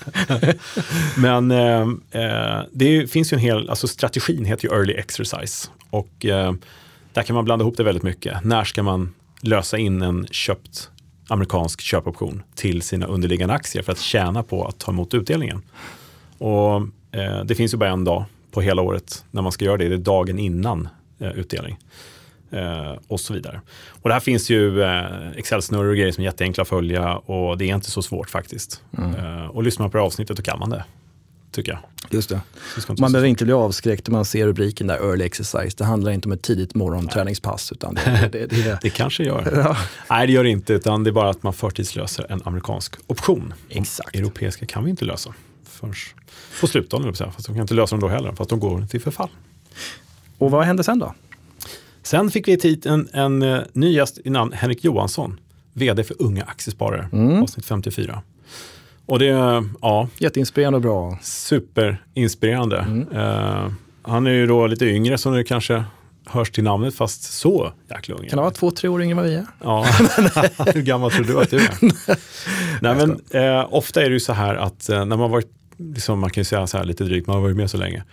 [1.17, 1.81] Men eh,
[2.23, 5.69] eh, det finns ju en hel, alltså strategin heter ju early exercise.
[5.91, 6.53] Och eh,
[7.13, 8.45] där kan man blanda ihop det väldigt mycket.
[8.45, 10.91] När ska man lösa in en köpt
[11.29, 15.63] amerikansk köpoption till sina underliggande aktier för att tjäna på att ta emot utdelningen?
[16.39, 16.83] Och
[17.13, 19.89] eh, det finns ju bara en dag på hela året när man ska göra det.
[19.89, 21.79] Det är dagen innan eh, utdelning.
[22.51, 23.61] Eh, och så vidare.
[23.89, 27.59] Och det här finns ju eh, Excel-snurror och grejer som är jätteenkla att följa och
[27.59, 28.83] det är inte så svårt faktiskt.
[28.99, 30.85] Eh, och lyssnar man på det här avsnittet då kan man det,
[31.53, 31.81] tycker jag.
[32.11, 32.41] Just det.
[32.89, 35.77] Man så behöver inte bli avskräckt om man ser rubriken där, early exercise.
[35.79, 39.53] Det handlar inte om ett tidigt morgonträningspass, utan det, det, det, det, Det kanske gör.
[39.65, 39.77] Ja.
[40.11, 43.55] Nej, det gör det inte, utan det är bara att man förtidslöser en amerikansk option.
[43.69, 44.17] Exakt.
[44.17, 45.35] europeiska kan vi inte lösa
[45.79, 45.95] förrän
[46.61, 49.29] på slutdagen, fast de kan inte lösa dem då heller, fast de går till förfall.
[50.39, 51.15] Och vad hände sen då?
[52.03, 55.41] Sen fick vi hit en, en eh, ny gäst i namn Henrik Johansson,
[55.73, 57.43] vd för Unga Aktiesparare, Mm.
[57.43, 58.23] avsnitt 54.
[59.07, 61.19] Och det, är, ja, Jätteinspirerande och bra.
[61.23, 63.05] superinspirerande.
[63.15, 65.85] Eh, han är ju då lite yngre som det kanske
[66.27, 68.29] hörs till namnet, fast så jäkla ung.
[68.29, 68.45] Kan han.
[68.45, 69.47] vara två, tre år yngre än vad vi är?
[69.65, 69.87] Ja,
[70.75, 71.75] hur gammal tror du att du är?
[72.83, 76.21] Nej, men, eh, ofta är det ju så här att eh, när man varit, liksom,
[76.21, 78.05] man kan ju säga så här lite drygt, man har varit med så länge.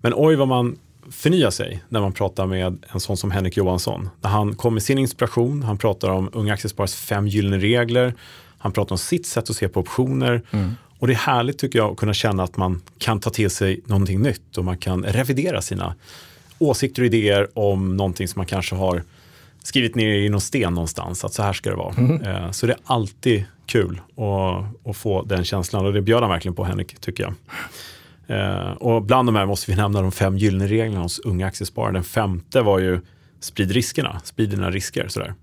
[0.00, 0.78] Men oj vad man
[1.10, 4.08] förnyar sig när man pratar med en sån som Henrik Johansson.
[4.20, 8.14] När han kommer med sin inspiration, han pratar om Unga Aktiesparares fem gyllene regler,
[8.58, 10.42] han pratar om sitt sätt att se på optioner.
[10.98, 13.80] Och det är härligt tycker jag att kunna känna att man kan ta till sig
[13.86, 15.94] någonting nytt och man kan revidera sina
[16.58, 19.02] åsikter och idéer om någonting som man kanske har
[19.62, 21.94] skrivit ner i någon sten någonstans, att så här ska det vara.
[22.44, 26.30] Eh, Så det är alltid kul att, att få den känslan och det bjöd han
[26.30, 27.34] verkligen på Henrik, tycker jag.
[28.26, 31.92] Eh, Och bland de här måste vi nämna de fem gyllene reglerna hos unga aktiesparare.
[31.92, 33.00] Den femte var ju
[33.40, 35.08] sprid riskerna, sprid dina risker.
[35.08, 35.34] Sådär.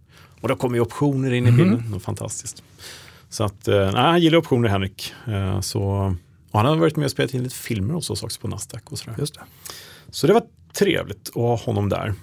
[0.42, 2.64] Och då kommer ju optioner in i bilden, Något fantastiskt.
[3.30, 5.14] Så att, eh, nej, han gillar optioner Henrik.
[5.62, 6.16] Så,
[6.52, 8.98] han har varit med och spelat in lite filmer hos oss också på Nasdaq och
[9.00, 9.16] sådär.
[9.20, 9.42] Just det.
[10.10, 12.14] Så det var trevligt att ha honom där.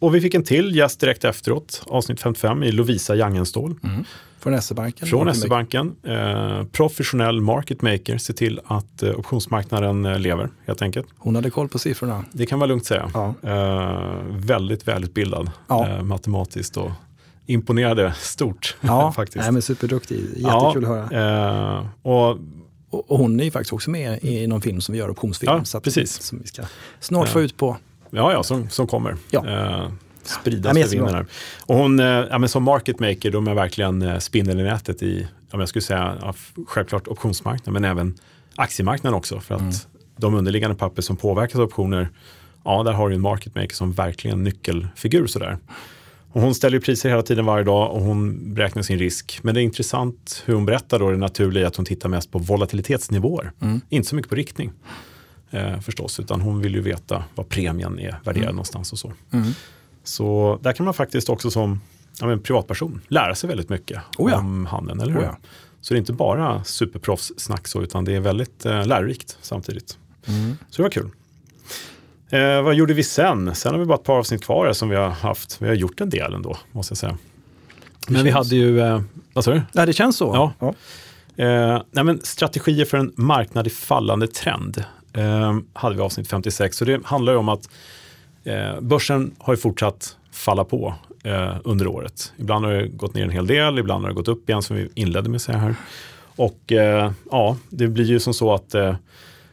[0.00, 3.74] Eh, och vi fick en till gäst direkt efteråt, avsnitt 55 i Lovisa Jangenstål
[4.40, 5.08] Från SE-banken.
[5.08, 5.94] från SE-banken.
[6.02, 11.06] Eh, professionell market maker, ser till att eh, optionsmarknaden eh, lever helt enkelt.
[11.18, 12.24] Hon hade koll på siffrorna.
[12.32, 13.10] Det kan man lugnt säga.
[13.14, 13.34] Ja.
[13.42, 15.88] Eh, väldigt välutbildad Ja.
[15.88, 16.90] eh, matematiskt och
[17.46, 19.42] imponerade stort Ja, faktiskt.
[19.42, 20.16] Nej, men superduktig.
[20.36, 21.78] Jättekul att höra.
[21.78, 22.38] Eh, och
[22.90, 25.62] Och, hon är ju faktiskt också med i någon film som vi gör, optionsfilm.
[25.72, 26.22] Ja, precis.
[26.22, 26.62] Som vi ska
[27.00, 27.76] snart få ut på.
[28.10, 29.16] Ja, ja, som, som kommer.
[29.30, 29.46] Ja.
[29.48, 29.88] Eh,
[30.22, 31.26] spridas Ja, vinden här.
[31.66, 35.02] Och hon, eh, ja, men som market maker, de är verkligen eh, spindeln i nätet
[35.02, 36.34] i, ja, men jag skulle säga, ja,
[36.66, 38.14] självklart optionsmarknaden, men även
[38.56, 39.40] aktiemarknaden också.
[39.40, 39.72] För att Mm.
[40.16, 42.08] de underliggande papper som påverkas av optioner,
[42.64, 45.26] ja, där har du en market maker som verkligen nyckelfigur.
[45.26, 45.58] Sådär.
[46.32, 49.38] Och hon ställer priser hela tiden varje dag och hon beräknar sin risk.
[49.42, 52.38] Men det är intressant hur hon berättar då det naturliga att hon tittar mest på
[52.38, 53.52] volatilitetsnivåer.
[53.62, 53.80] Mm.
[53.88, 54.72] Inte så mycket på riktning
[55.50, 59.12] eh, förstås, utan hon vill ju veta vad premien är värderad någonstans och så.
[59.30, 59.52] Mm.
[60.04, 61.80] Så där kan man faktiskt också som
[62.20, 64.38] ja, privatperson lära sig väldigt mycket Oh ja.
[64.38, 65.20] om handeln, eller hur?
[65.20, 65.36] Oh ja.
[65.80, 69.98] Så det är inte bara superproffssnack så, utan det är väldigt eh, lärorikt samtidigt.
[70.26, 70.56] Mm.
[70.70, 71.10] Så det var kul.
[72.30, 73.54] Eh, vad gjorde vi sen?
[73.54, 75.62] Sen har vi bara ett par avsnitt kvar som vi har haft.
[75.62, 77.18] Vi har gjort en del ändå, måste jag säga.
[78.08, 79.00] Men vi hade ju, eh,
[79.32, 79.62] vad sa du?
[79.72, 80.52] Nej, det känns så.
[80.58, 80.74] Ja.
[81.44, 84.84] Eh, nej men strategier för en marknad i fallande trend
[85.16, 86.76] eh, hade vi avsnitt 56.
[86.76, 87.68] Så det handlar ju om att
[88.44, 92.32] eh, börsen har ju fortsatt falla på eh, under året.
[92.36, 94.76] Ibland har det gått ner en hel del, ibland har det gått upp igen som
[94.76, 95.74] vi inledde med att säga här.
[96.36, 98.94] Och eh, ja, det blir ju som så att eh,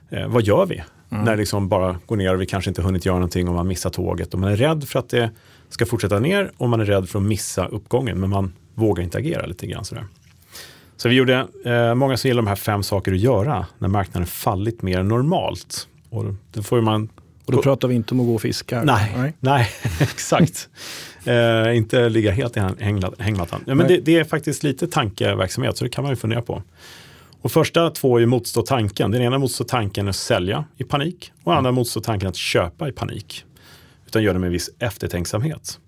[0.09, 0.83] eh, vad gör vi?
[1.09, 1.25] Mm.
[1.25, 3.67] När det liksom bara går ner och vi kanske inte hunnit göra någonting och man
[3.67, 4.33] missar tåget.
[4.33, 5.29] Och man är rädd för att det
[5.69, 8.19] ska fortsätta ner och man är rädd för att missa uppgången.
[8.19, 10.05] Men man vågar inte agera lite grann sådär.
[11.03, 14.27] Så vi gjorde, eh, många som gillar de här fem saker att göra när marknaden
[14.27, 15.87] fallit mer än normalt.
[16.09, 17.09] Och då får man
[17.45, 18.83] och då pratar vi inte om att gå och fiska?
[18.83, 19.33] Nej, nej.
[19.39, 20.69] nej exakt.
[21.25, 22.59] eh, inte ligga helt i
[23.19, 23.63] hängmattan.
[23.65, 26.63] Ja, men det, det, är faktiskt lite tankeverksamhet, så det kan man ju fundera på.
[27.41, 29.11] Och första två är motstå tanken.
[29.11, 32.89] Den ena motstår tanken att sälja i panik och den andra motstår tanken att köpa
[32.89, 33.45] i panik.
[34.07, 35.79] Utan gör det med viss eftertänksamhet.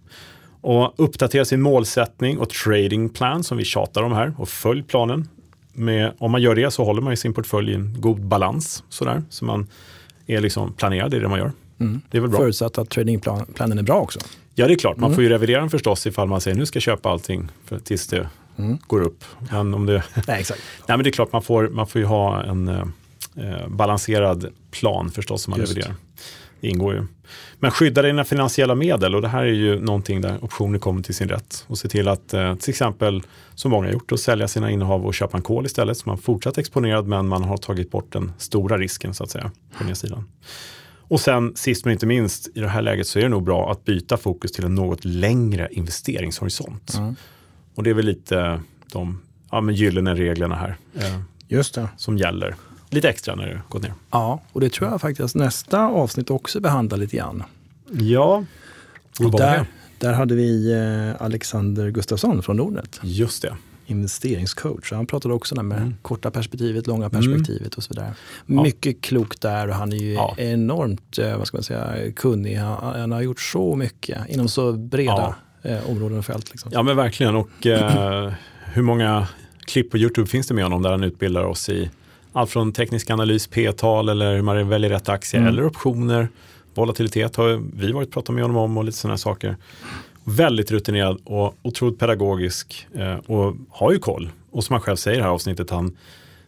[0.66, 5.30] Och uppdatera sin målsättning och trading plan som vi tjatar om här och följ planen.
[5.74, 8.84] Med, om man gör det så håller man i sin portfölj i en god balans.
[8.90, 9.68] Sådär, så man
[10.26, 11.52] är liksom planerad i det man gör.
[11.80, 12.02] Mm.
[12.12, 12.40] Det är väl bra.
[12.40, 14.20] Förutsatt att tradingplanen är bra också.
[14.56, 14.98] Ja, det är klart.
[14.98, 15.16] Man mm.
[15.16, 18.08] får ju revidera den förstås ifall man säger nu ska jag köpa allting för, tills
[18.08, 18.78] det mm.
[18.88, 19.24] går upp.
[19.52, 20.62] Men om det, Nej, exakt.
[20.88, 25.12] Nej, men det är klart, man får, man får ju ha en eh, balanserad plan
[25.12, 25.72] förstås som man Just.
[25.72, 25.96] reviderar.
[26.62, 27.06] Det ingår ju.
[27.60, 31.16] Men skydda dina finansiella medel och det här är ju någonting där optioner kommer till
[31.16, 31.66] sin rätt.
[31.68, 33.24] Och se till att eh, till exempel,
[33.56, 35.98] som många har gjort, att sälja sina innehav och köpa en kol istället.
[35.98, 39.52] Så man fortsatt exponerad men man har tagit bort den stora risken så att säga
[39.78, 40.30] på nedsidan.
[41.08, 43.72] Och sen sist men inte minst i det här läget så är det nog bra
[43.72, 46.94] att byta fokus till en något längre investeringshorisont.
[46.98, 47.16] Mm.
[47.76, 48.60] Och det är väl lite
[48.92, 51.90] de ja, men gyllene reglerna här eh, Just det.
[51.98, 52.56] som gäller
[52.96, 53.94] lite extra när det gått ner.
[54.12, 57.44] Ja, och det tror jag faktiskt nästa avsnitt också behandlar lite grann.
[57.92, 58.44] Ja,
[59.20, 59.66] och där,
[59.98, 63.00] där hade vi eh, Alexander Gustafsson från Nordnet.
[63.04, 63.56] Just det.
[63.88, 64.92] Investeringscoach.
[64.92, 65.96] Han pratade också med mm.
[66.02, 67.72] korta perspektivet, långa perspektivet mm.
[67.78, 68.14] och så vidare.
[68.46, 69.00] Mycket ja.
[69.02, 70.36] klokt där och han är ju ja.
[70.38, 72.56] enormt eh, vad ska man säga, kunnig.
[72.56, 75.70] Han, han, har gjort så mycket inom så breda ja.
[75.70, 76.52] eh, områden och fält.
[76.52, 76.72] Liksom.
[76.74, 78.32] Ja men verkligen och eh,
[78.74, 79.28] hur många
[79.66, 81.90] klipp på YouTube finns det med honom där han utbildar oss i
[82.36, 85.50] allt från teknisk analys, P-tal eller hur man väljer rätt aktie mm.
[85.50, 86.30] eller optioner.
[86.74, 89.58] Volatilitet har vi varit pratat med honom om och lite sådana saker.
[90.24, 94.30] Väldigt rutinerad och otroligt pedagogisk eh, och har ju koll.
[94.52, 95.98] Och som han själv säger i det här avsnittet, han,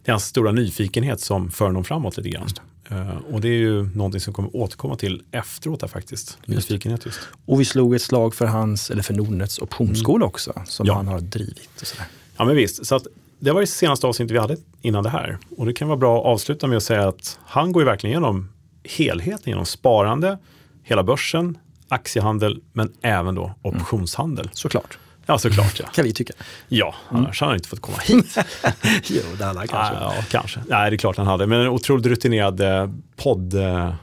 [0.04, 2.48] det är hans stora nyfikenhet som för honom framåt lite grann.
[2.92, 6.38] Uh, och det är ju någonting som kommer återkomma till efteråt här faktiskt.
[6.46, 7.20] Nyfikenhet just.
[7.46, 10.28] Och vi slog ett slag för hans, eller för Nordnets optionsskola mm.
[10.28, 10.94] också, som ja.
[10.94, 11.70] han har drivit.
[11.82, 12.06] Och sådär.
[12.38, 13.08] Ja men visst, så att
[13.40, 15.38] det var det senaste avsnittet vi hade innan det här.
[15.58, 18.12] Och det kan vara bra att avsluta med att säga att han går ju verkligen
[18.12, 18.50] igenom
[18.84, 20.38] helheten genom sparande,
[20.84, 24.46] hela börsen, aktiehandel men även då optionshandel.
[24.46, 24.54] Mm.
[24.54, 24.98] Såklart.
[25.26, 25.80] Ja, såklart.
[25.80, 25.86] Ja.
[25.94, 26.34] kan vi tycka.
[26.68, 27.24] Ja, mm.
[27.24, 28.38] annars hade han inte fått komma hit.
[29.08, 29.94] jo, det hade han kanske.
[29.94, 30.60] Ja, kanske.
[30.68, 31.48] Nej, det är klart han hade.
[31.48, 33.94] Men en otroligt rutinerad eh, podd eh,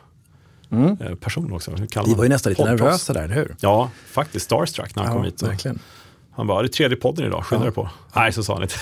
[0.70, 0.96] mm.
[1.00, 1.70] Eh, person också.
[2.06, 3.56] Vi var ju nästan lite nervösa där, eller hur?
[3.60, 5.42] Ja, faktiskt starstruck när han ja, kom hit.
[5.42, 5.78] Verkligen.
[6.36, 7.70] Han bara, det är tredje podden idag, skynda ja.
[7.70, 7.88] dig på.
[8.16, 8.76] Nej, så sa han inte.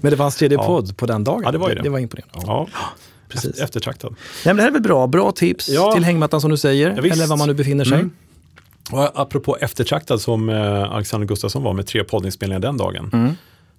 [0.00, 0.66] Men det fanns tredje ja.
[0.66, 1.42] podd på den dagen.
[1.44, 1.82] Ja, det var ju det.
[1.82, 2.46] Det var imponerande.
[2.46, 2.68] Ja.
[3.28, 3.60] Precis.
[3.60, 4.10] Eftertraktad.
[4.10, 7.26] Nej, men det här är väl bra, bra tips till hängmattan som du säger, eller
[7.26, 7.98] var man nu befinner sig.
[7.98, 8.10] Mm.
[8.90, 13.10] Och apropå eftertraktad som eh, Alexander Gustafsson var med tre poddinspelningar den dagen.
[13.12, 13.34] Mm.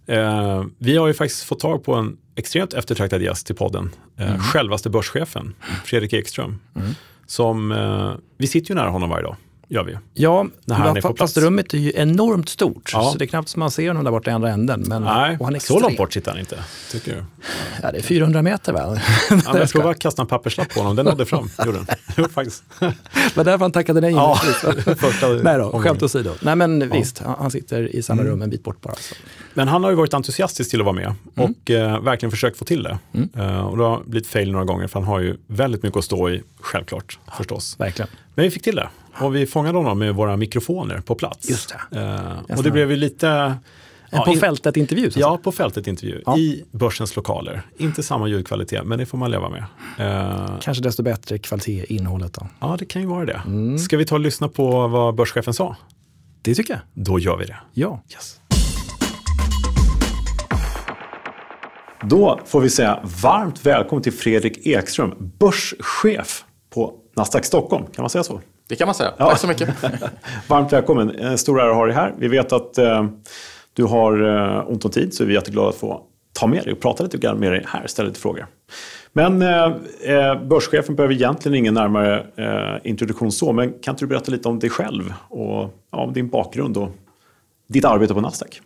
[0.06, 3.90] Eh, vi har ju faktiskt fått tag på en extremt eftertraktad gäst till podden.
[4.18, 4.42] Eh, mm.
[4.42, 5.54] Självaste börschefen,
[5.86, 6.60] Fredrik Ekström.
[6.76, 6.96] Mm.
[7.26, 9.36] Som, eh, vi sitter ju nära honom varje dag
[9.68, 12.92] gör vi Ja, när fast rummet är ju enormt stort.
[12.94, 13.10] Ja.
[13.12, 14.84] Så det är knappt som man ser honom där borta i andra änden.
[14.88, 17.24] Men, Nej, han är så långt bort sitter han inte, tycker du?
[17.82, 19.00] Ja, det är 400 meter väl?
[19.30, 21.50] Ja, men jag provade att kasta en papperslapp på honom, den nådde fram.
[21.66, 21.78] Gjorde
[22.16, 22.30] den.
[22.30, 22.64] faktiskt.
[23.36, 24.12] var därför han tackade nej.
[24.12, 24.40] Ja,
[25.44, 26.32] Nej då, skämt åsido.
[26.42, 26.88] Nej men ja.
[26.92, 28.32] visst, han sitter i samma mm.
[28.32, 28.96] rum en bit bort bara.
[28.96, 29.16] Så.
[29.54, 31.52] Men han har ju varit entusiastisk till att vara med mm.
[31.52, 32.98] och eh, verkligen försökt få till det.
[33.14, 33.30] Mm.
[33.38, 36.06] Uh, och det har blivit fail några gånger för han har ju väldigt mycket att
[36.06, 37.80] stå i, självklart förstås.
[37.80, 38.10] Verkligen.
[38.36, 41.50] Men vi fick till det och vi fångade honom med våra mikrofoner på plats.
[41.50, 42.00] Just det.
[42.00, 43.56] Uh, och det blev ju lite...
[44.16, 45.12] Ja, på fältet intervju?
[45.16, 46.38] Ja, på fältet intervju ja.
[46.38, 47.62] i börsens lokaler.
[47.78, 49.64] Inte samma ljudkvalitet, men det får man leva med.
[50.00, 52.48] Uh, Kanske desto bättre kvalitet i innehållet då?
[52.60, 53.42] Ja, det kan ju vara det.
[53.46, 53.78] Mm.
[53.78, 55.76] Ska vi ta och lyssna på vad börschefen sa?
[56.42, 57.06] Det tycker jag.
[57.06, 57.58] Då gör vi det.
[57.74, 58.04] Ja.
[58.12, 58.40] Yes.
[62.02, 67.86] Då får vi säga varmt välkommen till Fredrik Ekström, börschef på Nasdaq Stockholm.
[67.86, 68.42] Kan man säga så?
[68.74, 69.14] Det kan man säga.
[69.18, 69.30] Ja.
[69.30, 69.70] Tack så mycket.
[70.48, 71.10] varmt välkommen.
[71.10, 72.14] En stor ära att ha dig här.
[72.18, 73.06] Vi vet att eh,
[73.74, 74.24] du har
[74.58, 76.02] eh, ont om tid, så vi är jätteglada att få
[76.34, 78.46] ta med dig och prata lite grann med dig här, ställa lite frågor.
[79.12, 79.66] Men eh,
[80.02, 84.50] eh, börschefen behöver egentligen ingen närmare eh, introduktion så, men kan inte du berätta lite
[84.50, 86.90] om dig själv och ja, din bakgrund och
[87.68, 88.62] ditt arbete på Nasdaq?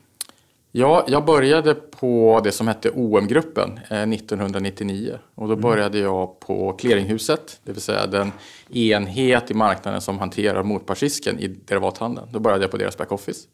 [0.79, 5.61] Ja, jag började på det som hette OM-gruppen eh, 1999 och då mm.
[5.61, 8.31] började jag på clearinghuset, det vill säga den
[8.69, 12.27] enhet i marknaden som hanterar motpartsrisken i derivathandeln.
[12.31, 13.47] Då började jag på deras backoffice.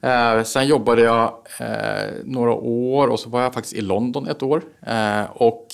[0.00, 4.42] Eh, sen jobbade jag eh, några år och så var jag faktiskt i London ett
[4.42, 4.62] år.
[4.86, 5.66] Eh, och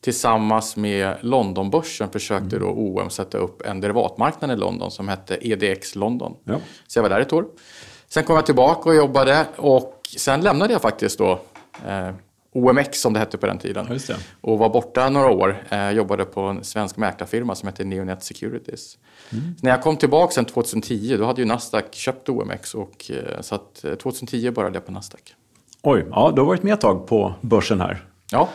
[0.00, 5.94] tillsammans med Londonbörsen försökte då OM sätta upp en derivatmarknad i London som hette EDX
[5.94, 6.36] London.
[6.44, 6.56] Ja.
[6.86, 7.44] Så jag var där ett år.
[8.08, 11.40] Sen kom jag tillbaka och jobbade och sen lämnade jag faktiskt då
[11.86, 12.10] eh,
[12.54, 13.98] OMX som det hette på den tiden.
[14.40, 15.64] Och var borta några år.
[15.68, 18.98] Eh, jobbade på en svensk mäklarfirma som hette Neonet Securities.
[19.30, 19.44] Mm.
[19.62, 23.54] När jag kom tillbaka sen 2010 då hade ju Nasdaq köpt OMX och eh, så
[23.54, 25.34] att 2010 eh, började jag på Nasdaq.
[25.82, 28.04] Oj, ja, du har varit med ett tag på börsen här.
[28.30, 28.48] Ja.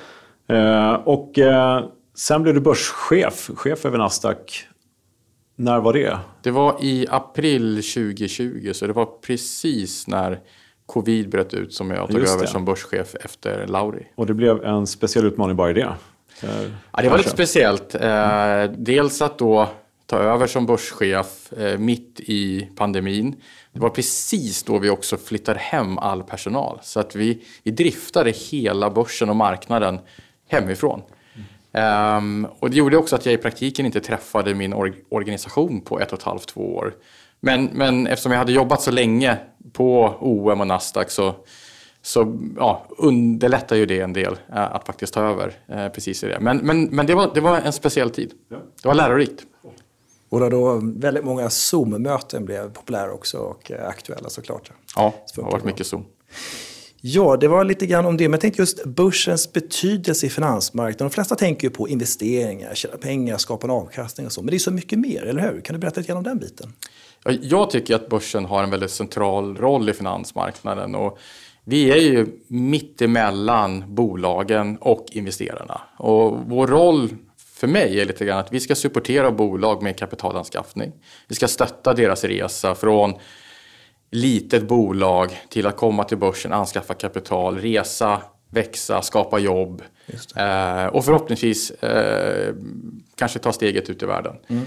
[0.56, 4.68] Eh, och eh, sen blev du börschef, chef över Nasdaq.
[5.56, 6.18] När var det?
[6.42, 10.40] Det var i april 2020, så det var precis när
[10.88, 14.08] covid bröt ut som jag tog över som börschef efter Lauri.
[14.16, 15.94] Och det blev en speciell utmaning bara i det?
[16.92, 17.96] Ja, det var lite speciellt.
[17.96, 19.70] Eh, dels att då
[20.06, 23.36] ta över som börschef eh, mitt i pandemin.
[23.74, 26.80] Det var precis då vi också flyttade hem all personal.
[26.82, 30.00] Så att vi, vi driftade hela börsen och marknaden
[30.50, 31.02] hemifrån.
[31.72, 32.18] Mm.
[32.18, 36.00] Um, och det gjorde också att jag i praktiken inte träffade min or organisation på
[36.00, 36.94] ett och ett halvt, två år.
[37.40, 39.38] Men, men eftersom jag hade jobbat så länge
[39.74, 41.36] på OM och Nasdaq så,
[42.02, 46.28] så ja, underlättar ju det en del äh, att faktiskt ta över äh, precis i
[46.28, 46.40] det.
[46.40, 48.34] Men, men, men det, var, det var en speciell tid.
[48.50, 48.58] Ja.
[48.82, 49.46] Det var lärorikt.
[50.30, 54.72] Och då väldigt många Zoom-möten blev populära också och eh, aktuella såklart.
[54.96, 56.06] Ja, det har varit mycket Zoom.
[57.02, 58.24] Ja, det var lite grann om det.
[58.24, 61.08] Men jag tänkte just börsens betydelse i finansmarknaden.
[61.08, 64.42] De flesta tänker ju på investeringar, tjäna pengar, skapa en avkastning och så.
[64.42, 65.62] Men det är så mycket mer, eller hur?
[65.62, 66.74] Kan du berätta lite grann om den biten?
[67.42, 70.96] Jag tycker att börsen har en väldigt central roll i finansmarknaden.
[70.96, 71.20] Och
[71.64, 75.82] vi är ju mittemellan bolagen och investerarna.
[75.98, 80.92] Och vår roll för mig är lite grann att vi ska supportera bolag med kapitalanskaffning.
[81.28, 83.14] Vi ska stötta deras resa från
[84.12, 89.82] litet bolag till att komma till börsen, anskaffa kapital, resa, växa, skapa jobb
[90.36, 92.56] eh, och förhoppningsvis eh,
[93.16, 94.36] kanske ta steget ut i världen.
[94.48, 94.66] Mm.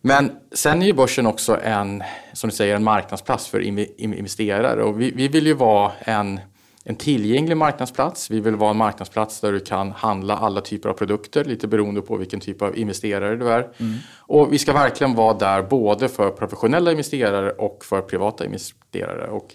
[0.00, 3.60] Men sen är ju börsen också en, som du säger, en marknadsplats för
[4.00, 6.40] investerare och vi, vi vill ju vara en
[6.84, 8.30] en tillgänglig marknadsplats.
[8.30, 12.02] Vi vill vara en marknadsplats där du kan handla alla typer av produkter, lite beroende
[12.02, 13.60] på vilken typ av investerare du är.
[13.78, 13.94] Mm.
[14.18, 19.28] Och vi ska verkligen vara där både för professionella investerare och för privata investerare.
[19.28, 19.54] Och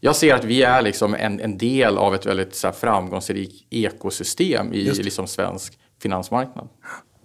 [0.00, 3.66] jag ser att vi är liksom en, en del av ett väldigt så här, framgångsrikt
[3.70, 6.68] ekosystem i liksom, svensk finansmarknad.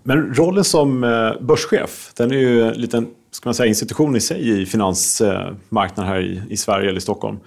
[0.10, 4.20] Men rollen som eh, börschef, den är ju en liten ska man säga, institution i
[4.20, 7.40] sig i finansmarknaden här i, i Sverige eller i Stockholm.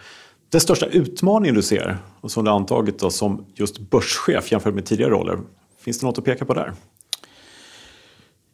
[0.51, 4.87] Den största utmaningen du ser, och som du antagit då, som just börschef jämfört med
[4.87, 5.39] tidigare roller,
[5.81, 6.73] finns det något att peka på där?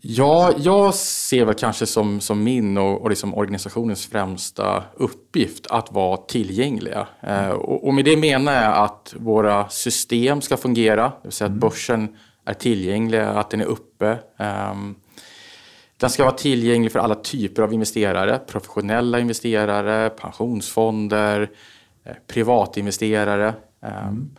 [0.00, 5.92] Ja, jag ser väl kanske som, som min och, och liksom organisationens främsta uppgift att
[5.92, 7.06] vara tillgängliga.
[7.20, 11.46] Eh, och, och, med det menar jag att våra system ska fungera, det vill säga
[11.46, 11.60] att mm.
[11.60, 12.16] börsen
[12.50, 14.18] är tillgänglig, att den är uppe.
[14.36, 14.74] Eh,
[15.96, 21.50] den ska vara tillgänglig för alla typer av investerare, professionella investerare, pensionsfonder,
[22.08, 23.54] Eh, privatinvesterare.
[23.82, 24.30] Mm.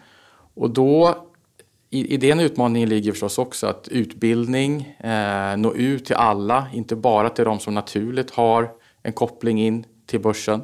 [0.53, 1.25] Och då
[1.89, 6.95] i, i den utmaningen ligger förstås också att utbildning, eh, nå ut till alla, inte
[6.95, 8.71] bara till de som naturligt har
[9.03, 10.61] en koppling in till börsen.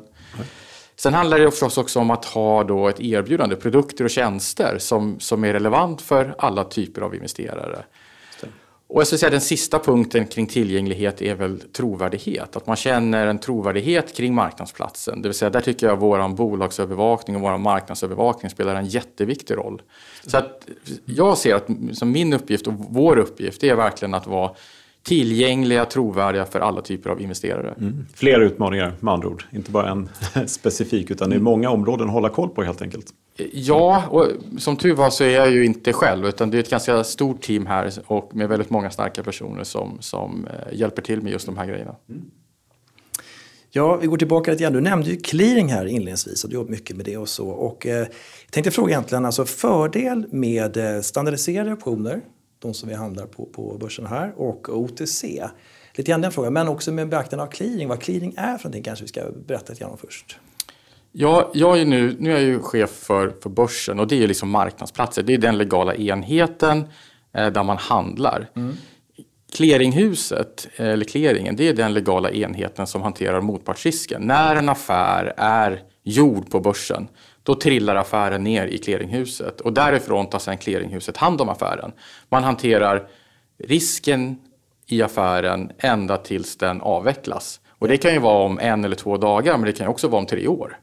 [0.95, 5.19] Sen handlar det förstås också om att ha då ett erbjudande, produkter och tjänster som,
[5.19, 7.84] som är relevant för alla typer av investerare.
[8.88, 12.55] Och jag skulle säga den sista punkten kring tillgänglighet är väl trovärdighet.
[12.55, 15.21] Att man känner en trovärdighet kring marknadsplatsen.
[15.21, 19.81] Det vill säga där tycker jag vår bolagsövervakning och vår marknadsövervakning spelar en jätteviktig roll.
[20.27, 20.67] Så att
[21.05, 24.51] jag ser att som min uppgift och vår uppgift är verkligen att vara
[25.06, 27.74] tillgängliga, trovärdiga för alla typer av investerare.
[27.78, 28.06] Mm.
[28.13, 30.10] Fler utmaningar med andra ord, inte bara en
[30.48, 33.06] specifik utan det är många områden att hålla koll på helt enkelt.
[33.52, 36.70] Ja, och som tur var så är jag ju inte själv utan det är ett
[36.70, 41.22] ganska stort team här och med väldigt många starka personer som, som eh, hjälper till
[41.22, 41.96] med just de här grejerna.
[42.10, 42.22] Mm.
[43.72, 44.74] Ja, vi går tillbaka lite grann.
[44.74, 47.48] Du nämnde ju clearing här inledningsvis och du jobbar mycket med det och så.
[47.48, 48.08] Och, eh, jag
[48.52, 52.22] tänkte fråga egentligen, alltså fördel med eh, standardiserade optioner
[52.65, 55.23] de som vi handlar på, på börsen här, och OTC.
[55.95, 57.88] Lite grann den frågan, men också med beaktande av clearing.
[57.88, 60.38] Vad clearing är för någonting kanske vi ska berätta lite grann om först.
[61.11, 64.28] Ja, jag är nu, nu är jag ju chef för, för börsen och det är
[64.28, 65.24] liksom marknadsplatser.
[65.24, 66.88] Det är den legala enheten
[67.34, 68.49] eh, där man handlar.
[68.55, 68.76] Mm.
[69.53, 74.22] Clearinghuset, eller clearingen, det är den legala enheten som hanterar motpartsrisken.
[74.22, 77.07] När en affär är gjord på börsen,
[77.46, 81.91] då trillar affären ner i clearinghuset och därifrån tar sedan clearinghuset hand om affären.
[82.30, 83.08] Man hanterar
[83.58, 84.36] risken
[84.88, 87.60] i affären ända tills den avvecklas.
[87.80, 90.20] Och det kan ju vara om en eller två dagar, men det kan också vara
[90.20, 90.80] om tre år.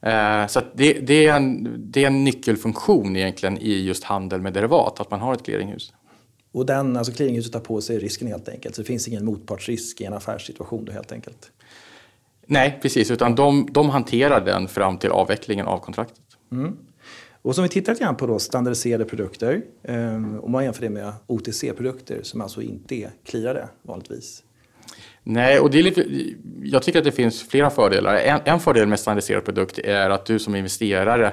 [0.00, 4.52] Eh, så det, det, är en, det är en nyckelfunktion egentligen i just handel med
[4.52, 5.92] derivat, att man har ett clearinghus.
[6.52, 8.74] Och den, alltså clearinghuset tar på sig risken helt enkelt.
[8.74, 11.50] Så det finns ingen motpartsrisk i en affärssituation då helt enkelt.
[12.46, 13.10] Nej, precis.
[13.10, 16.20] Utan de, de hanterar den fram till avvecklingen av kontraktet.
[16.52, 16.76] Mm.
[17.42, 19.62] Och som vi tittar lite grann på då, standardiserade produkter.
[19.82, 24.42] Eh, om man jämför det med OTC-produkter som alltså inte är clearade vanligtvis.
[25.22, 26.06] Nej, och det är lite,
[26.62, 28.14] jag tycker att det finns flera fördelar.
[28.14, 31.32] En, en fördel med standardiserad produkt är att du som investerare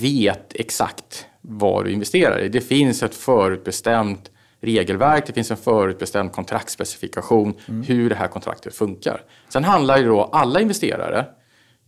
[0.00, 2.48] vet exakt vad du investerar i.
[2.48, 4.30] Det finns ett förutbestämt
[4.64, 7.82] regelverk, det finns en förutbestämd kontraktsspecifikation mm.
[7.82, 9.22] hur det här kontraktet funkar.
[9.48, 11.26] Sen handlar ju då alla investerare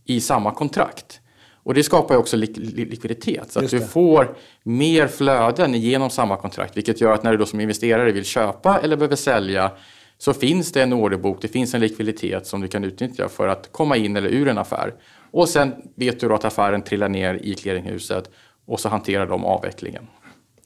[0.05, 1.21] i samma kontrakt.
[1.67, 6.37] Och det skapar ju också lik likviditet så att du får mer flöden genom samma
[6.37, 9.71] kontrakt vilket gör att när du då som investerare vill köpa eller behöver sälja
[10.17, 13.71] så finns det en orderbok, det finns en likviditet som du kan utnyttja för att
[13.71, 14.93] komma in eller ur en affär.
[15.31, 18.29] Och sen vet du då att affären trillar ner i clearinghuset
[18.65, 20.07] och så hanterar de avvecklingen.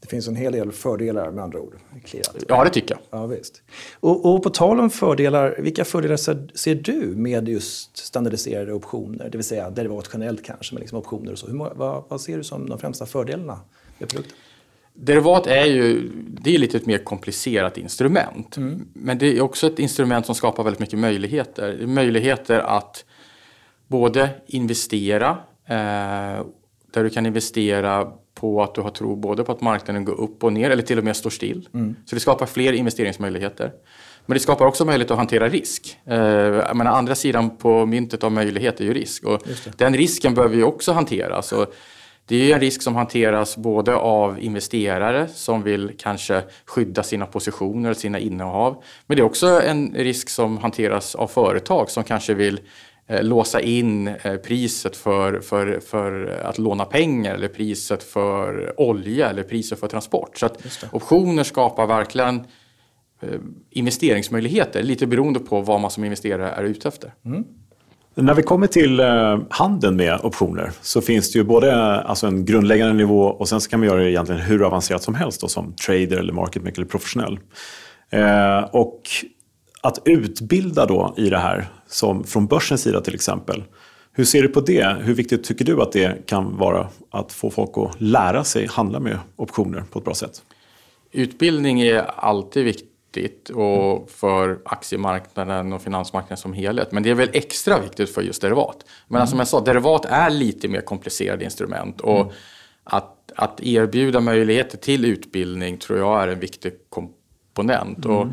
[0.01, 1.75] Det finns en hel del fördelar med andra ord.
[2.05, 2.43] Clearat.
[2.47, 3.19] Ja, det tycker jag.
[3.19, 3.61] Ja, visst.
[3.99, 6.17] Och, och, på tal om fördelar, vilka fördelar
[6.57, 9.29] ser, du med just standardiserade optioner?
[9.29, 11.47] Det vill säga derivat generellt kanske, med liksom optioner och så.
[11.47, 13.59] Hur, vad, vad ser du som de främsta fördelarna
[13.97, 14.37] med produkten?
[14.93, 18.57] Derivat är ju det är lite ett mer komplicerat instrument.
[18.57, 18.87] Mm.
[18.93, 21.87] Men det är också ett instrument som skapar väldigt mycket möjligheter.
[21.87, 23.05] Möjligheter att
[23.87, 26.45] både investera, eh,
[26.91, 30.43] där du kan investera på att du har tro både på att marknaden går upp
[30.43, 31.69] och ner eller till och med står still.
[31.73, 31.95] Mm.
[32.05, 33.71] Så det skapar fler investeringsmöjligheter.
[34.25, 35.97] Men det skapar också möjlighet att hantera risk.
[36.05, 36.13] Eh,
[36.73, 39.23] menar, andra sidan på myntet av möjlighet är ju risk.
[39.23, 39.41] Och
[39.77, 41.51] den risken behöver ju också hanteras.
[41.51, 41.73] Och
[42.25, 47.93] det är en risk som hanteras både av investerare som vill kanske skydda sina positioner,
[47.93, 48.83] sina innehav.
[49.07, 52.59] Men det är också en risk som hanteras av företag som kanske vill
[53.09, 59.43] låsa in eh, priset för, för, för att låna pengar eller priset för olja eller
[59.43, 60.37] priset för transport.
[60.37, 62.35] Så att optioner skapar verkligen
[63.21, 63.39] eh,
[63.69, 67.13] investeringsmöjligheter lite beroende på vad man som investerare är ute efter.
[67.25, 67.43] Mm.
[68.15, 72.45] När vi kommer till eh, handeln med optioner så finns det ju både alltså en
[72.45, 75.47] grundläggande nivå och sen så kan man göra det egentligen hur avancerat som helst då,
[75.47, 77.39] som trader eller market maker eller professionell.
[78.09, 79.01] Eh, och
[79.81, 83.63] att utbilda då i det här, som från börsens sida till exempel.
[84.13, 84.97] Hur ser du på det?
[85.01, 88.99] Hur viktigt tycker du att det kan vara att få folk att lära sig handla
[88.99, 90.41] med optioner på ett bra sätt?
[91.11, 96.91] Utbildning är alltid viktigt och för aktiemarknaden och finansmarknaden som helhet.
[96.91, 98.85] Men det är väl extra viktigt för just derivat.
[99.07, 99.27] Men mm.
[99.27, 102.01] som jag sa, derivat är lite mer komplicerade instrument.
[102.01, 102.33] Och mm.
[102.83, 108.05] att, att erbjuda möjligheter till utbildning tror jag är en viktig komponent.
[108.05, 108.17] Mm.
[108.17, 108.27] Och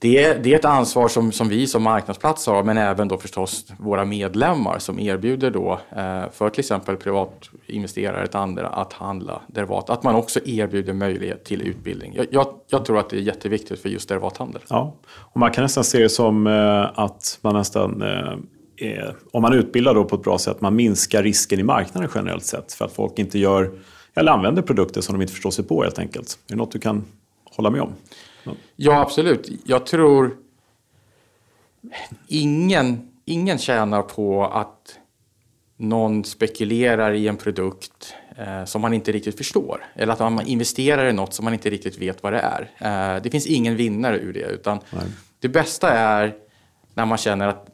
[0.00, 3.18] det är, det är ett ansvar som, som vi som marknadsplats har, men även då
[3.18, 9.40] förstås våra medlemmar som erbjuder då eh, för till exempel privatinvesterare och andra att handla
[9.46, 9.90] derivat.
[9.90, 12.12] Att man också erbjuder möjlighet till utbildning.
[12.16, 14.62] Jag, jag, jag, tror att det är jätteviktigt för just derivathandel.
[14.68, 19.54] Ja, och man kan nästan se det som eh, att man nästan eh, om man
[19.54, 22.92] utbildar då på ett bra sätt, man minskar risken i marknaden generellt sett för att
[22.92, 23.70] folk inte gör
[24.14, 26.38] eller använder produkter som de inte förstår sig på helt enkelt.
[26.46, 27.04] Är det något du kan
[27.56, 27.92] hålla med om?
[28.76, 29.50] Ja, absolut.
[29.64, 30.36] Jag tror
[32.28, 34.98] ingen, ingen tjänar på att
[35.76, 39.84] någon spekulerar i en produkt eh, som man inte riktigt förstår.
[39.94, 42.70] Eller att man investerar i något som man inte riktigt vet vad det är.
[42.78, 44.40] Eh, det finns ingen vinnare ur det.
[44.40, 44.80] Utan
[45.40, 46.34] det bästa är
[46.94, 47.66] när man känner att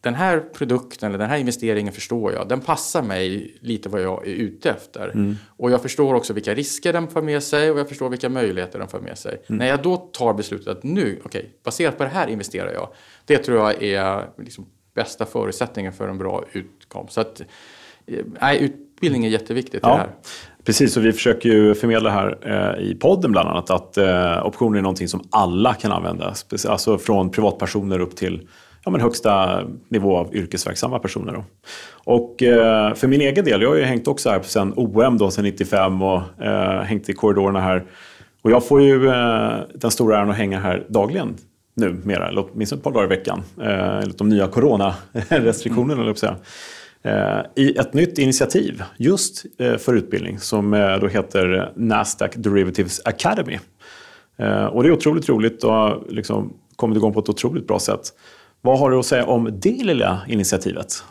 [0.00, 2.48] den här produkten eller den här investeringen förstår jag.
[2.48, 5.10] Den passar mig lite vad jag är ute efter.
[5.14, 5.36] Mm.
[5.56, 8.78] Och jag förstår också vilka risker den för med sig och jag förstår vilka möjligheter
[8.78, 9.42] den för med sig.
[9.48, 9.58] Mm.
[9.58, 12.88] När jag då tar beslutet att nu, okej, okay, baserat på det här investerar jag.
[13.24, 17.12] Det tror jag är liksom bästa förutsättningen för en bra utkomst.
[17.12, 17.40] Så att,
[18.06, 19.88] eh, nej, utbildning är jätteviktigt ja.
[19.88, 20.10] det här.
[20.64, 24.78] Precis, och vi försöker ju förmedla här eh, i podden bland annat att eh, optioner
[24.78, 26.34] är någonting som alla kan använda.
[26.68, 28.48] Alltså från privatpersoner upp till
[28.88, 31.32] ja, men högsta nivå av yrkesverksamma personer.
[31.32, 31.44] Då.
[31.90, 35.30] Och eh, för min egen del, jag har ju hängt också här sedan OM då,
[35.30, 37.84] sedan 95 och eh, hängt i korridorerna här.
[38.42, 41.36] Och jag får ju eh, den stora äran att hänga här dagligen
[41.74, 46.14] numera, eller åtminstone ett par dagar i veckan, eh, enligt de nya coronarestriktionerna, mm.
[46.14, 46.36] säga.
[47.02, 53.00] Eh, i ett nytt initiativ just eh, för utbildning som eh, då heter Nasdaq Derivatives
[53.04, 53.58] Academy.
[54.38, 57.78] Eh, och det är otroligt roligt och har liksom kommit igång på ett otroligt bra
[57.78, 58.12] sätt.
[58.60, 61.04] Vad har du att säga om det lilla initiativet?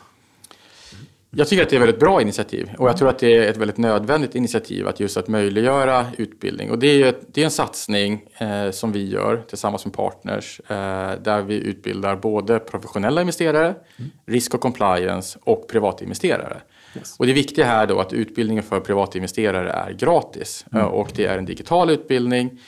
[1.30, 3.50] Jag tycker att det är ett väldigt bra initiativ och jag tror att det är
[3.50, 6.70] ett väldigt nödvändigt initiativ att just att möjliggöra utbildning.
[6.70, 10.60] Och det är, ett, det är en satsning eh, som vi gör tillsammans med partners
[10.68, 10.74] eh,
[11.22, 14.10] där vi utbildar både professionella investerare, mm.
[14.26, 16.56] risk och compliance och privatinvesterare.
[16.96, 17.16] Yes.
[17.18, 20.86] Och det viktiga här då att utbildningen för privatinvesterare är gratis mm.
[20.86, 22.60] och det är en digital utbildning.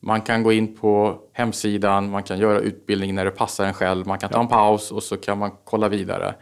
[0.00, 4.06] Man kan gå in på hemsidan, man kan göra utbildning när det passar en själv,
[4.06, 6.34] man kan ta en paus och så kan man kolla vidare.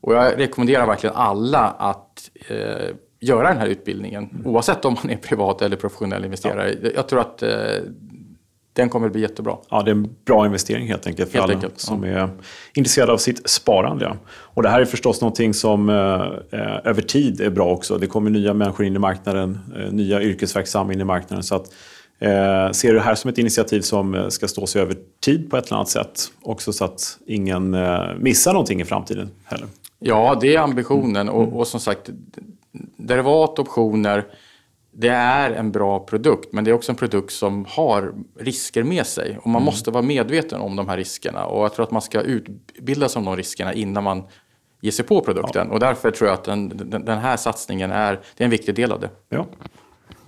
[0.00, 4.46] Och jag rekommenderar verkligen alla att eh, göra den här utbildningen, mm.
[4.46, 6.74] oavsett om man är privat eller professionell investerare.
[6.82, 6.90] Ja.
[6.94, 7.50] Jag tror att eh,
[8.72, 9.56] den kommer att bli jättebra.
[9.70, 12.10] Ja, det är en bra investering helt enkelt för helt alla enkelt, som ja.
[12.10, 12.30] är
[12.74, 14.16] intresserade av sitt sparande.
[14.30, 17.98] Och det här är förstås någonting som eh, eh, över tid är bra också.
[17.98, 21.42] Det kommer nya människor in i marknaden, eh, nya yrkesverksamma in i marknaden.
[21.42, 21.72] Så att,
[22.20, 25.50] eh, ser du det här som ett initiativ som eh, ska stå sig över tid
[25.50, 26.32] på ett eller annat sätt?
[26.42, 29.66] Också så att ingen eh, missar någonting i framtiden heller.
[29.98, 31.28] Ja, det är ambitionen.
[31.28, 32.10] Och, och som sagt,
[32.96, 34.24] derivatoptioner
[34.92, 39.06] det är en bra produkt, men det är också en produkt som har risker med
[39.06, 39.38] sig.
[39.38, 39.64] Och man mm.
[39.64, 41.44] måste vara medveten om de här riskerna.
[41.44, 44.22] Och jag tror att man ska utbilda sig om de riskerna innan man
[44.80, 45.66] ger sig på produkten.
[45.68, 45.74] Ja.
[45.74, 48.74] Och därför tror jag att den, den, den, här satsningen är, det är en viktig
[48.74, 49.10] del av det.
[49.28, 49.46] Ja.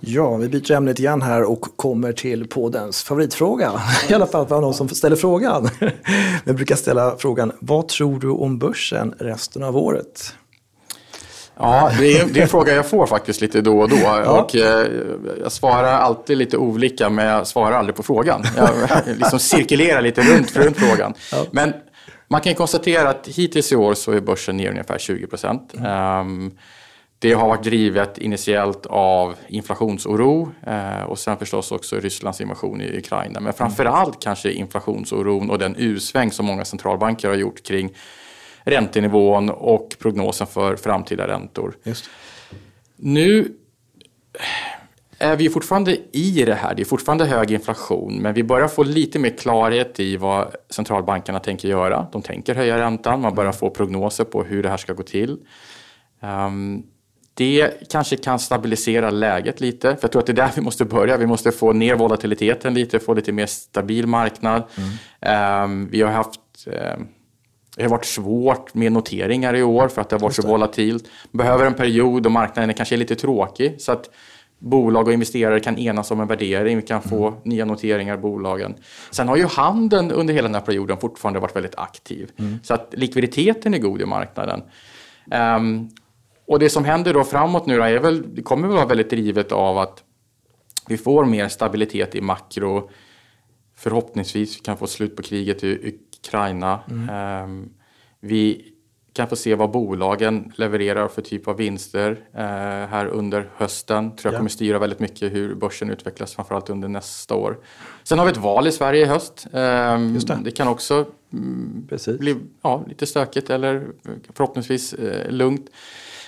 [0.05, 3.71] Ja, vi byter ämnet igen här och kommer till poddens favoritfråga.
[4.09, 5.69] I alla fall för någon som ställer frågan.
[6.43, 10.35] Vi brukar ställa frågan, vad tror du om börsen resten av året?
[11.57, 13.95] Ja, det är, det är en fråga jag får faktiskt lite då och då.
[13.95, 14.41] Ja.
[14.41, 14.87] Och, eh,
[15.41, 18.43] jag svarar alltid lite olika, men jag svarar aldrig på frågan.
[18.57, 18.69] Jag
[19.17, 21.13] liksom cirkulerar lite runt, runt frågan.
[21.31, 21.45] Ja.
[21.51, 21.73] Men
[22.27, 25.73] man kan konstatera att hittills i år så är börsen ner ungefär 20 procent.
[25.73, 26.19] Mm.
[26.19, 26.51] Um,
[27.23, 32.97] det har varit drivet initiellt av inflationsoro eh, och sen förstås också Rysslands invasion i
[32.97, 33.39] Ukraina.
[33.39, 37.93] Men framförallt kanske inflationsoron och den usväng som många centralbanker har gjort kring
[38.63, 41.75] räntenivån och prognosen för framtida räntor.
[41.83, 42.09] Just.
[42.95, 43.53] Nu
[45.17, 46.75] är vi fortfarande i det här.
[46.75, 51.39] Det är fortfarande hög inflation, men vi börjar få lite mer klarhet i vad centralbankerna
[51.39, 52.07] tänker göra.
[52.11, 55.37] De tänker höja räntan, man börjar få prognoser på hur det här ska gå till.
[56.21, 56.83] Um,
[57.33, 60.85] det kanske kan stabilisera läget lite, för jag tror att det är där vi måste
[60.85, 61.17] börja.
[61.17, 64.63] Vi måste få ner volatiliteten lite, få lite mer stabil marknad.
[65.19, 65.63] Mm.
[65.63, 67.07] Um, vi har haft um,
[67.75, 71.09] det har varit svårt med noteringar i år för att det har varit så volatilt.
[71.31, 74.09] Behöver en period och marknaden är kanske är lite tråkig så att
[74.59, 76.77] bolag och investerare kan enas om en värdering.
[76.77, 77.39] Vi kan få mm.
[77.43, 78.75] nya noteringar i bolagen.
[79.11, 82.31] Sen har ju handeln under hela den här perioden fortfarande varit väldigt aktiv.
[82.39, 82.59] Mm.
[82.63, 84.61] Så att likviditeten är god i marknaden.
[85.31, 85.89] Um,
[86.45, 89.09] och det som händer då framåt nu då är väl, det kommer att vara väldigt
[89.09, 90.03] drivet av att
[90.87, 92.89] vi får mer stabilitet i makro.
[93.75, 96.79] Förhoppningsvis kan vi få slut på kriget i Ukraina.
[96.89, 97.43] Mm.
[97.43, 97.69] Um,
[98.19, 98.73] vi
[99.13, 102.39] kan få se vad bolagen levererar för typ av vinster uh,
[102.89, 104.15] här under hösten.
[104.15, 104.37] tror jag ja.
[104.37, 107.57] kommer styra väldigt mycket hur börsen utvecklas, framförallt under nästa år.
[108.03, 109.47] Sen har vi ett val i Sverige i höst.
[109.51, 110.39] Um, det.
[110.43, 110.51] det.
[110.51, 113.87] kan också mm, bli ja, lite stökigt eller
[114.33, 115.69] förhoppningsvis uh, lugnt.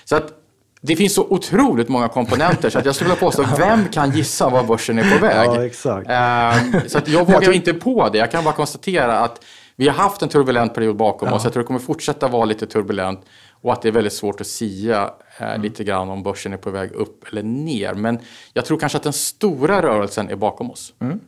[0.05, 0.33] Så att
[0.81, 4.49] det finns så otroligt många komponenter så att jag skulle vilja påstå, vem kan gissa
[4.49, 5.47] var börsen är på väg?
[5.47, 6.09] Ja, exakt.
[6.09, 8.17] Uh, så att jag vågar inte på det.
[8.17, 9.43] Jag kan bara konstatera att
[9.75, 11.35] vi har haft en turbulent period bakom ja.
[11.35, 11.43] oss.
[11.43, 13.19] Jag tror det kommer fortsätta vara lite turbulent
[13.61, 15.61] och att det är väldigt svårt att sia eh, mm.
[15.61, 17.93] lite grann om börsen är på väg upp eller ner.
[17.93, 18.19] Men
[18.53, 20.93] jag tror kanske att den stora rörelsen är bakom oss.
[21.01, 21.19] Mm.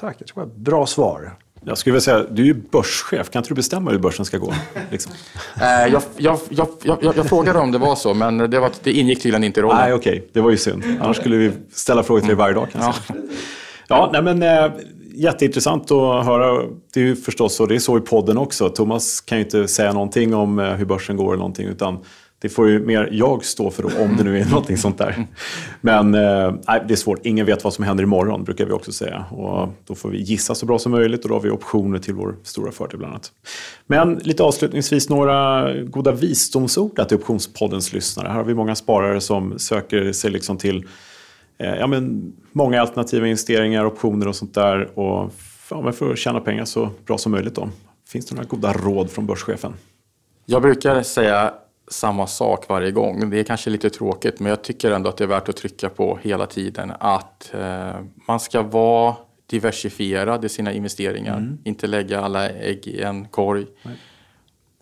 [0.00, 1.36] Tack, jag tror det var ett bra svar.
[1.68, 3.30] Jag skulle vilja säga, du är ju börschef.
[3.30, 4.54] Kan inte du bestämma hur börsen ska gå?
[4.90, 5.12] Liksom?
[5.60, 6.38] eh, jag, jag,
[6.82, 9.62] jag, jag, frågade om det var så, men det, var, det ingick tydligen inte i
[9.62, 9.76] rollen.
[9.76, 10.12] Nej, okej.
[10.12, 10.28] Okay.
[10.32, 10.84] Det var ju synd.
[11.00, 12.68] Annars skulle vi ställa frågor till dig varje dag.
[12.72, 13.02] Kanske.
[13.08, 13.14] Ja.
[13.88, 14.72] ja, nej, men, eh,
[15.18, 16.66] jätteintressant att höra.
[16.94, 18.68] Det är ju förstås så, det är så i podden också.
[18.68, 21.66] Thomas kan ju inte säga någonting om eh, hur börsen går eller någonting.
[21.66, 21.98] Utan
[22.40, 25.26] det får ju mer jag stå för då, om det nu är någonting sånt där.
[25.80, 26.54] Men eh,
[26.86, 27.26] det är svårt.
[27.26, 29.24] Ingen vet vad som händer imorgon, brukar vi också säga.
[29.30, 32.14] Och då får vi gissa så bra som möjligt och då har vi optioner till
[32.14, 33.32] vår stora fördel bland annat.
[33.86, 38.28] Men lite avslutningsvis några goda visdomsord till Optionspoddens lyssnare.
[38.28, 40.86] Här har vi många sparare som söker sig liksom till
[41.58, 44.98] eh, ja, men många alternativa investeringar, optioner och sånt där.
[44.98, 45.32] Och
[45.70, 47.54] ja, för att tjäna pengar så bra som möjligt.
[47.54, 47.68] Då.
[48.08, 49.72] Finns det några goda råd från börschefen?
[50.46, 51.52] Jag brukar säga
[51.90, 53.30] samma sak varje gång.
[53.30, 55.88] Det är kanske lite tråkigt men jag tycker ändå att det är värt att trycka
[55.88, 59.16] på hela tiden att eh, man ska vara
[59.46, 61.36] diversifierad i sina investeringar.
[61.36, 61.58] Mm.
[61.64, 63.66] Inte lägga alla ägg i en korg.
[63.82, 63.96] Nej.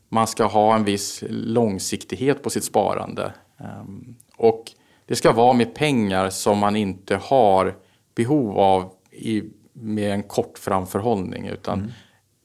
[0.08, 3.32] Man ska ha en viss långsiktighet på sitt sparande.
[3.80, 4.64] Um, och
[5.06, 7.74] det ska vara med pengar som man inte har
[8.14, 9.42] behov av i,
[9.72, 11.46] med en kort framförhållning.
[11.46, 11.92] Utan mm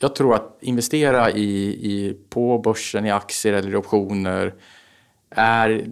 [0.01, 4.53] jag tror att investera i, i, på börsen i aktier eller i optioner
[5.29, 5.85] är,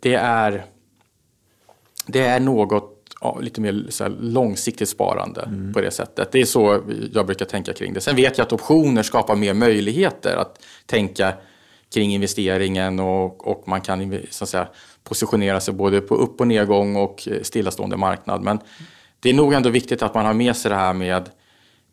[0.00, 0.64] det är,
[2.06, 5.72] det är något ja, lite mer så långsiktigt sparande mm.
[5.72, 6.32] på det sättet.
[6.32, 6.82] Det är så
[7.12, 8.00] jag brukar tänka kring det.
[8.00, 11.32] Sen vet jag att optioner skapar mer möjligheter att tänka
[11.94, 14.68] kring investeringen och, och man kan så att säga,
[15.04, 18.42] positionera sig både på upp och nedgång och stillastående marknad.
[18.42, 18.58] Men
[19.20, 21.30] det är nog ändå viktigt att man har med sig det här med,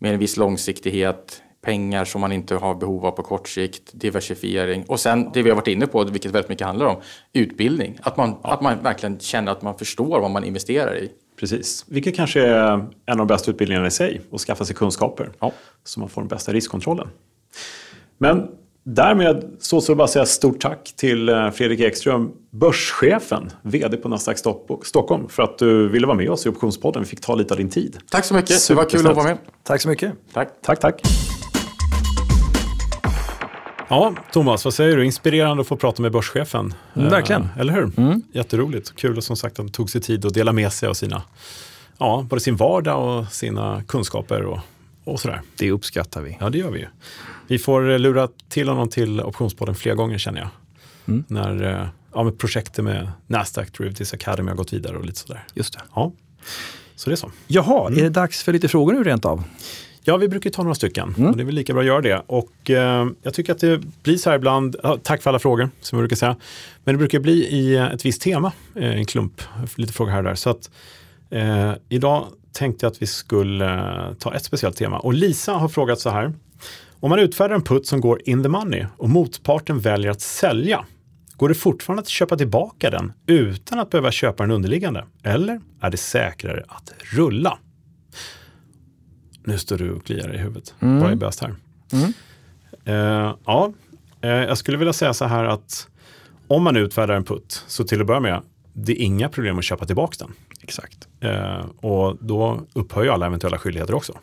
[0.04, 4.84] med en viss långsiktighet, pengar som man inte har behov av på kort sikt, diversifiering
[4.88, 6.96] och sen det vi har varit inne på, vilket väldigt mycket handlar om,
[7.34, 7.98] utbildning.
[8.02, 8.54] Att man, ja.
[8.54, 11.12] att man verkligen känner att man förstår vad man investerar i.
[11.40, 15.32] Precis, vilket kanske är en av de bästa utbildningarna i sig, att skaffa sig kunskaper
[15.40, 15.52] ja.
[15.84, 17.08] så man får den bästa riskkontrollen.
[18.18, 18.48] Men
[18.84, 24.10] därmed så ska jag bara säga stort tack till eh, Fredrik Ekström, börschefen, vd på
[24.10, 24.38] Nasdaq
[24.84, 27.04] Stockholm, för att du ville vara med oss i Optionspodden.
[27.04, 27.98] Vi fick ta lite av din tid.
[28.12, 29.38] Tack så mycket, det var kul att vara med.
[29.64, 30.14] Tack så mycket.
[30.34, 30.80] Tack, tack.
[30.80, 31.02] tack.
[33.90, 35.06] Ja, Thomas, vad säger du?
[35.06, 36.74] Inspirerande att få prata med börschefen.
[36.96, 37.42] Mm, verkligen.
[37.42, 37.92] Eh, eller hur?
[37.98, 38.22] Mm.
[38.32, 38.96] Jätteroligt.
[38.96, 41.22] Kul och som sagt att han tog sig tid att dela med sig av sina,
[41.98, 44.60] ja, både sin vardag och sina kunskaper och,
[45.04, 45.42] och sådär.
[45.58, 46.38] Det uppskattar vi.
[46.40, 46.88] Ja, det gör vi ju.
[47.48, 50.50] Vi får lura till honom till Optionspodden fler gånger känner jag.
[51.06, 51.24] Mm.
[51.28, 55.44] När eh, ja, med projektet med Nasdaq Derivatives Academy har gått vidare och lite sådär.
[55.54, 55.82] Just det.
[55.96, 56.12] Ja.
[56.96, 57.32] Så det är så.
[57.48, 58.00] Jaha, mm.
[58.00, 59.44] är det dags för lite frågor nu rent av?
[60.04, 61.16] Ja, vi brukar ta några stycken.
[61.18, 61.30] Mm.
[61.30, 62.22] Och det är väl lika bra att göra det.
[62.28, 65.98] Och eh, jag tycker att det blir så här ibland, tack för alla frågor som
[65.98, 66.36] vi brukar säga.
[66.84, 69.42] Men det brukar bli i ett visst tema, eh, en klump,
[69.76, 70.36] lite frågor här och där.
[70.36, 70.70] Så att
[71.34, 75.00] eh, idag tänkte jag att vi skulle eh, ta ett speciellt tema.
[75.00, 76.34] Och Lisa har frågat så här.
[77.00, 80.86] Om man utfärdar en putt som går in the money och motparten väljer att sälja,
[81.38, 85.06] går det fortfarande att köpa tillbaka den utan att behöva köpa den underliggande?
[85.24, 87.58] Eller är det säkrare att rulla?
[89.44, 90.74] Nu står du och kliar i huvudet.
[90.80, 91.00] Mm.
[91.00, 91.56] Vad är bäst här?
[91.94, 92.14] Mm.
[92.88, 93.74] Uh, ja,
[94.24, 95.88] uh, jag skulle vilja säga så här att
[96.48, 98.42] om man utfärdar en putt, så till att börja med,
[98.74, 100.34] det är inga problem att köpa tillbaka den.
[100.62, 101.08] Exakt.
[101.24, 104.18] Uh, och då upphör ju alla eventuella skyldigheter också.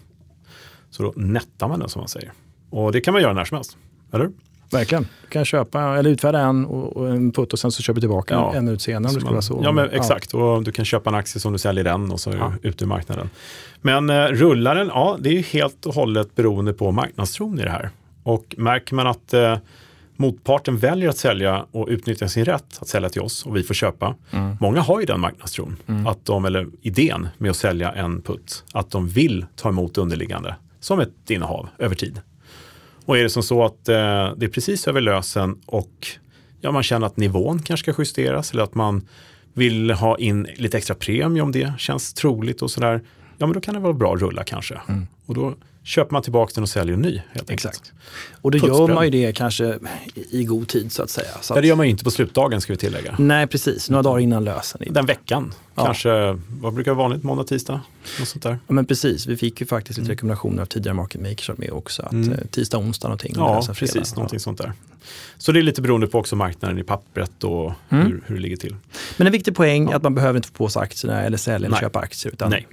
[0.90, 2.32] Så då nettar man den som man säger.
[2.70, 3.76] Och det kan man göra när som helst,
[4.12, 4.30] eller
[4.72, 5.06] Verkligen.
[5.22, 8.00] Du kan köpa eller utfärda en och, och en putt och sen så köper du
[8.00, 8.54] tillbaka ja.
[8.54, 9.16] en ut senare.
[9.26, 9.60] Om man, så.
[9.62, 10.32] Ja, men exakt.
[10.32, 10.38] Ja.
[10.38, 12.52] Och du kan köpa en aktie som du säljer den och så är ja.
[12.62, 13.30] du ute ur marknaden.
[13.80, 17.90] Men eh, rullaren, ja, det är helt och hållet beroende på marknadstron i det här.
[18.22, 19.58] Och märker man att eh,
[20.20, 23.74] motparten väljer att sälja och utnyttja sin rätt att sälja till oss och vi får
[23.74, 24.14] köpa.
[24.30, 24.56] Mm.
[24.60, 26.06] Många har ju den marknadstron, mm.
[26.06, 30.54] att de, eller idén med att sälja en putt, att de vill ta emot underliggande
[30.80, 32.20] som ett innehav över tid.
[33.04, 33.94] Och är det som så att eh,
[34.36, 36.06] det är precis över lösen och
[36.60, 39.08] ja, man känner att nivån kanske ska justeras eller att man
[39.52, 43.00] vill ha in lite extra premie om det känns troligt och sådär.
[43.38, 44.80] Ja, men då kan det vara bra att rulla kanske.
[44.88, 45.06] Mm.
[45.26, 45.54] Och då
[45.84, 47.22] köper man tillbaka den och säljer en ny.
[47.48, 47.92] Exakt.
[48.40, 49.78] Och då gör man ju det kanske
[50.30, 51.28] i god tid så att säga.
[51.40, 51.62] Så att...
[51.62, 53.14] Det gör man ju inte på slutdagen ska vi tillägga.
[53.18, 53.90] Nej, precis.
[53.90, 54.80] Några dagar innan lösen.
[54.90, 55.54] Den veckan.
[55.74, 55.84] Ja.
[55.84, 57.24] Kanske, vad brukar vara vanligt?
[57.24, 57.80] Måndag, tisdag?
[58.18, 58.58] Något sånt där.
[58.66, 59.26] Ja, men precis.
[59.26, 60.10] Vi fick ju faktiskt lite mm.
[60.10, 62.02] rekommendationer av tidigare market makers med också.
[62.02, 62.32] Att mm.
[62.32, 63.32] Eh, tisdag, onsdag någonting.
[63.36, 63.92] Ja, precis.
[63.92, 64.06] Fredag.
[64.14, 64.40] Någonting ja.
[64.40, 64.72] sånt där.
[65.38, 68.06] Så det är lite beroende på också marknaden i pappret och mm.
[68.06, 68.76] hur, hur det ligger till.
[69.16, 71.66] Men en viktig poäng är att man behöver inte få på sig aktierna eller sälja
[71.66, 72.32] eller köpa aktier.
[72.32, 72.66] Utan Nej.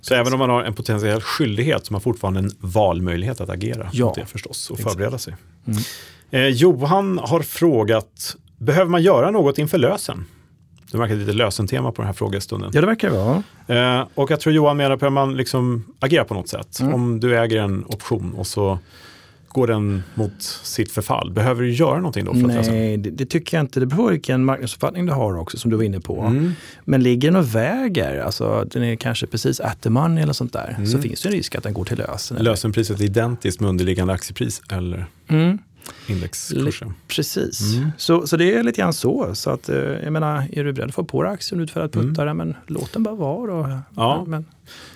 [0.00, 3.50] Så även om man har en potentiell skyldighet så har man fortfarande en valmöjlighet att
[3.50, 4.06] agera ja.
[4.06, 4.92] mot det förstås och Exakt.
[4.92, 5.36] förbereda sig.
[5.66, 5.82] Mm.
[6.30, 10.24] Eh, Johan har frågat, behöver man göra något inför lösen?
[10.92, 12.70] Det verkar lite lösentema på den här frågestunden.
[12.74, 13.42] Ja, det verkar det vara.
[14.00, 16.80] Eh, och jag tror Johan menar på att man liksom agerar på något sätt.
[16.80, 16.94] Mm.
[16.94, 18.78] Om du äger en option och så
[19.48, 21.32] går den mot sitt förfall?
[21.32, 22.34] Behöver du göra någonting då?
[22.34, 23.80] För Nej, att det, det, tycker jag inte.
[23.80, 26.20] Det beror på vilken marknadsuppfattning du har också, som du var inne på.
[26.20, 26.52] Mm.
[26.84, 30.52] Men ligger den och väger, alltså den är kanske precis at the money eller sånt
[30.52, 30.86] där, mm.
[30.86, 32.36] så finns det en risk att den går till lösen.
[32.36, 35.06] Lösenpriset är identiskt med underliggande aktiepris eller?
[35.28, 35.58] Mm
[36.06, 36.94] indexkursen.
[37.08, 37.90] Precis, mm.
[37.98, 39.34] så, så det är lite grann så.
[39.34, 41.88] så att, eh, jag menar, är du beredd att få på dig aktien och utfärda
[41.88, 42.36] puttare, mm.
[42.36, 43.46] men låt den bara vara.
[43.46, 43.78] Då.
[43.96, 44.24] Ja.
[44.26, 44.44] Men,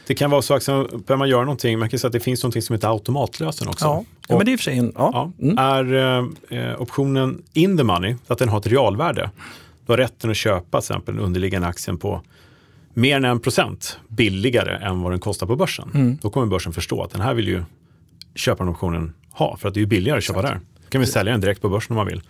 [0.07, 2.43] det kan vara så att behöver man göra någonting, man kan säga att det finns
[2.43, 3.85] någonting som heter automatlösen också.
[3.85, 5.11] Ja, ja men det är i och för sig en, ja.
[5.39, 5.59] ja mm.
[5.59, 5.95] Är
[6.49, 9.31] eh, optionen in the money, att den har ett realvärde,
[9.87, 12.23] du har rätten att köpa till exempel den underliggande aktien på
[12.95, 15.91] mer än en procent billigare än vad den kostar på börsen.
[15.95, 16.19] Mm.
[16.23, 17.63] Då kommer börsen förstå att den här vill ju
[18.35, 20.61] köparen optionen ha, för att det är billigare att köpa där.
[20.87, 22.23] Då kan vi sälja den direkt på börsen om man vill.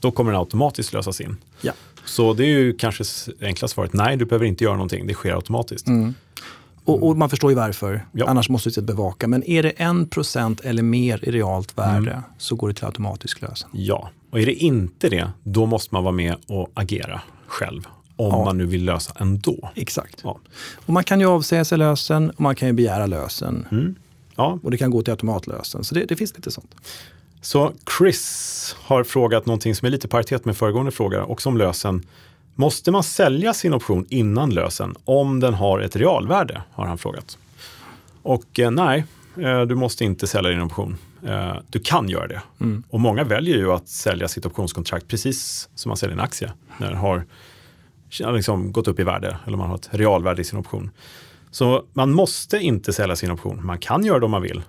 [0.00, 1.36] Då kommer den automatiskt lösas in.
[1.60, 1.72] Ja.
[2.04, 3.04] Så det är ju kanske
[3.40, 5.86] enkla svaret, nej du behöver inte göra någonting, det sker automatiskt.
[5.86, 6.14] Mm.
[6.84, 8.26] Och, och, man förstår ju varför, ja.
[8.28, 9.28] annars måste du bevaka.
[9.28, 12.22] Men är det 1% eller mer i realt värde mm.
[12.38, 13.70] så går det till automatisk lösen.
[13.72, 17.86] Ja, och är det inte det, då måste man vara med och agera själv.
[18.16, 18.44] Om ja.
[18.44, 19.70] man nu vill lösa ändå.
[19.74, 20.20] Exakt.
[20.24, 20.38] Ja.
[20.86, 23.66] Och man kan ju avsäga sig lösen och man kan ju begära lösen.
[23.70, 23.94] Mm.
[24.36, 24.58] Ja.
[24.62, 25.84] Och det kan gå till automatlösen.
[25.84, 26.74] Så det, det finns lite sånt.
[27.44, 32.06] Så Chris har frågat någonting som är lite paritet med föregående fråga, också om lösen.
[32.54, 36.62] Måste man sälja sin option innan lösen om den har ett realvärde?
[36.72, 37.38] Har han frågat.
[38.22, 39.04] Och eh, nej,
[39.36, 40.98] eh, du måste inte sälja din option.
[41.26, 42.42] Eh, du kan göra det.
[42.60, 42.82] Mm.
[42.90, 46.52] Och många väljer ju att sälja sitt optionskontrakt precis som man säljer en aktie.
[46.78, 47.26] När den har
[48.32, 50.90] liksom gått upp i värde eller man har ett realvärde i sin option.
[51.50, 53.66] Så man måste inte sälja sin option.
[53.66, 54.62] Man kan göra det om man vill.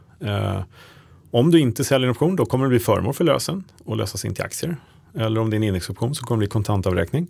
[1.36, 4.26] Om du inte säljer en option då kommer det bli föremål för lösen och lösas
[4.26, 4.78] in till aktier.
[5.14, 7.28] Eller om det är en indexoption så kommer det bli kontantavräkning.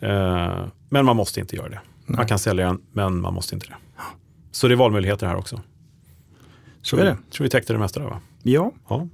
[0.00, 1.80] Eh, men man måste inte göra det.
[2.06, 2.16] Nej.
[2.16, 3.76] Man kan sälja den, men man måste inte det.
[4.50, 5.60] Så det är valmöjligheter här också.
[6.82, 7.16] Så är det.
[7.30, 8.20] tror vi täckte det mesta där va?
[8.42, 9.08] Ja, Ja.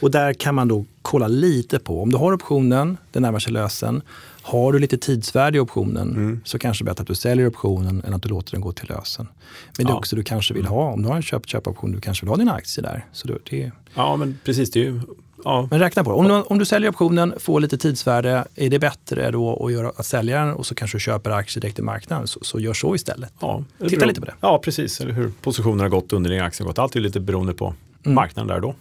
[0.00, 2.02] Och där kan man då kolla lite på.
[2.02, 4.02] Om du har optionen, den närmar sig lösen.
[4.42, 6.40] Har du lite tidsvärde i optionen Mm.
[6.44, 8.72] så kanske det är bättre att du säljer optionen än att du låter den gå
[8.72, 9.28] till lösen.
[9.76, 9.98] Men det är Ja.
[9.98, 12.36] också du kanske vill ha, om du har en köp köpoption, du kanske vill ha
[12.36, 13.04] dina aktier där.
[13.12, 14.70] Så det, det, ja, men precis.
[14.70, 15.00] Det är ju,
[15.44, 15.68] ja.
[15.70, 16.16] men räkna på det.
[16.16, 19.92] Om du, om du säljer optionen, får lite tidsvärde, är det bättre då att, göra,
[19.96, 22.74] att sälja den och så kanske du köper aktier direkt i marknaden, så, så gör
[22.74, 23.32] så istället.
[23.40, 24.34] Ja, Titta lite på det.
[24.40, 25.00] Ja, precis.
[25.00, 26.78] Eller hur positionen har gått under din aktie har gått.
[26.78, 28.14] Allt är lite beroende på Mm.
[28.14, 28.74] marknaden där då.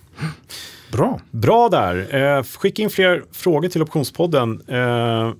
[0.91, 1.19] Bra.
[1.31, 2.15] Bra där.
[2.15, 4.61] Eh, skicka in fler frågor till Optionspodden.
[4.67, 5.31] Eh,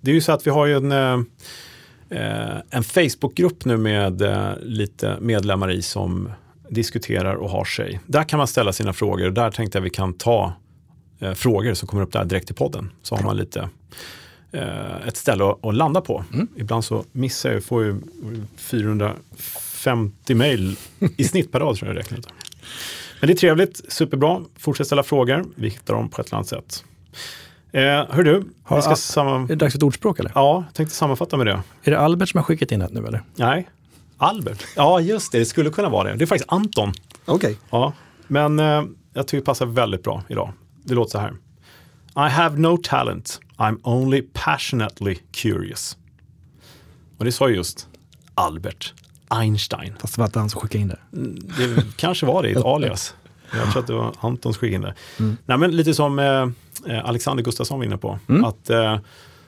[0.00, 4.22] det är ju så att vi har ju en, eh, en Facebookgrupp nu med
[4.62, 6.30] lite medlemmar i som
[6.70, 8.00] diskuterar och har sig.
[8.06, 10.52] Där kan man ställa sina frågor och där tänkte jag vi kan ta
[11.34, 12.90] frågor som kommer upp där direkt i podden.
[13.02, 13.68] Så har man lite
[15.06, 16.24] ett ställe att, att landa på.
[16.56, 17.96] Ibland så missar jag, får ju
[18.56, 20.76] 450 mejl
[21.16, 22.28] i snitt per dag tror jag ut.
[23.20, 24.42] Men det är trevligt, superbra.
[24.58, 26.84] Fortsätt ställa frågor, vi hittar dem på ett eller annat sätt.
[27.72, 29.42] Eh, hör du, Har- vi ska samman...
[29.44, 30.32] Är det dags för ett ordspråk eller?
[30.34, 31.62] Ja, jag tänkte sammanfatta med det.
[31.82, 33.22] Är det Albert som har skickat in det nu eller?
[33.34, 33.68] Nej,
[34.18, 34.64] Albert.
[34.76, 36.16] Ja, just det, det skulle kunna vara det.
[36.16, 36.92] Det är faktiskt Anton.
[37.24, 37.56] Okej.
[37.70, 37.92] Ja,
[38.26, 38.82] men eh,
[39.14, 40.52] jag tycker det passar väldigt bra idag.
[40.84, 41.32] Det låter så här.
[42.26, 45.96] I have no talent, I'm only passionately curious.
[47.18, 47.88] Och det sa just
[48.34, 48.94] Albert
[49.28, 49.94] Einstein.
[50.00, 50.98] Fast det var inte han som skickade in det.
[51.58, 53.14] Det kanske var det ett alias.
[53.52, 54.94] Jag tror att det var Anton som skickade in det.
[55.46, 56.48] Nej, men lite som eh,
[56.94, 58.18] eh, Alexander Gustafsson var inne på.
[58.44, 58.98] Att, eh,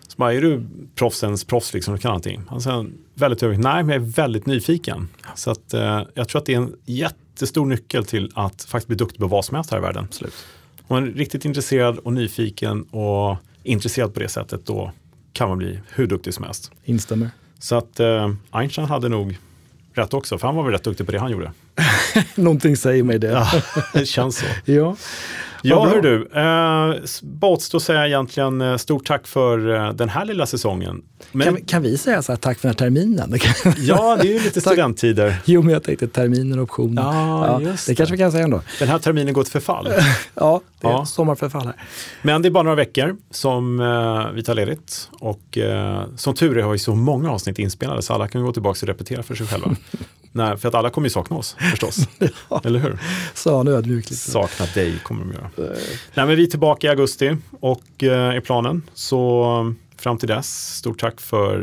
[0.09, 2.43] så bara, är du proffsens proffs, liksom, du kan allting.
[2.49, 5.09] Han sa väldigt övrigt, nej men jag är väldigt nyfiken.
[5.35, 8.97] Så att, eh, jag tror att det är en jättestor nyckel till att faktiskt bli
[8.97, 10.05] duktig på vad som helst här i världen.
[10.05, 10.35] Absolut.
[10.87, 14.93] Om man är riktigt intresserad och nyfiken och intresserad på det sättet, då
[15.33, 16.71] kan man bli hur duktig som helst.
[16.85, 17.31] Instämmer.
[17.59, 19.39] Så att eh, Einstein hade nog
[19.99, 21.53] rätt också, för han var väl rätt duktig på det han gjorde.
[22.35, 23.29] Någonting säger mig det.
[23.29, 23.49] Ja,
[23.93, 24.45] det känns så.
[24.73, 24.97] Ja.
[25.63, 26.29] Ja, hör du.
[26.35, 27.05] Eh,
[27.75, 31.03] att säga egentligen eh, stort tack för eh, den här lilla säsongen.
[31.33, 33.35] Men, Kan, vi- kan vi säga så här, tack för den här terminen?
[33.79, 35.37] Ja, det är ju lite studenttider.
[35.45, 37.05] Jo, men jag tänkte terminen och optionen.
[37.05, 37.97] Ja, just det det.
[37.97, 38.63] kanske vi kan säga ändå.
[38.79, 39.89] Den här terminen går till förfall.
[40.35, 41.07] Ja, det är Ja.
[41.07, 41.75] sommarförfall här.
[42.23, 45.09] Men det är bara några veckor som eh, vi tar ledigt.
[45.21, 48.53] Och eh, som tur är har vi så många avsnitt inspelade så alla kan gå
[48.53, 49.77] tillbaka och repetera för sig själva.
[50.33, 51.97] Nej, för att alla kommer ju sakna oss förstås.
[52.65, 52.99] Eller hur?
[53.35, 54.31] Sa han ödmjukt lite.
[54.31, 55.48] Sakna dig kommer de göra.
[55.57, 58.83] Nej, men vi är tillbaka i augusti och eh, är planen.
[58.95, 61.63] Så eh, fram till dess, stort tack för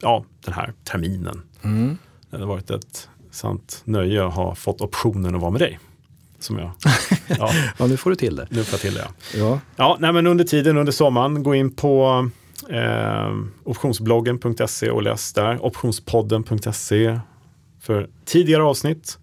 [0.00, 1.42] ja, den här terminen.
[1.62, 1.98] Mm.
[2.30, 5.78] Det har varit ett sant nöje att ha fått optionen att vara med dig.
[6.38, 6.70] Som jag,
[7.38, 8.46] ja, Ja, nu får du till det.
[8.50, 9.08] nu får jag till det.
[9.38, 9.60] Ja.
[9.76, 12.28] Ja, nej, men under tiden, under sommaren, gå in på
[12.68, 13.34] eh,
[13.64, 15.64] optionsbloggen.se och läs där.
[15.64, 17.20] Optionspodden.se
[17.80, 19.18] för tidigare avsnitt.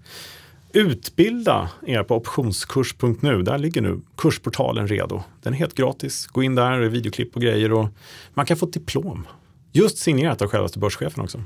[0.78, 3.42] Utbilda er på optionskurs.nu.
[3.44, 5.24] Där ligger nu kursportalen redo.
[5.44, 6.28] Den är helt gratis.
[6.28, 7.74] Gå in där, det är videoklipp och grejer.
[7.74, 7.88] Och
[8.34, 9.28] man kan få ett diplom.
[9.72, 11.38] Just signerat av självaste börschefen också.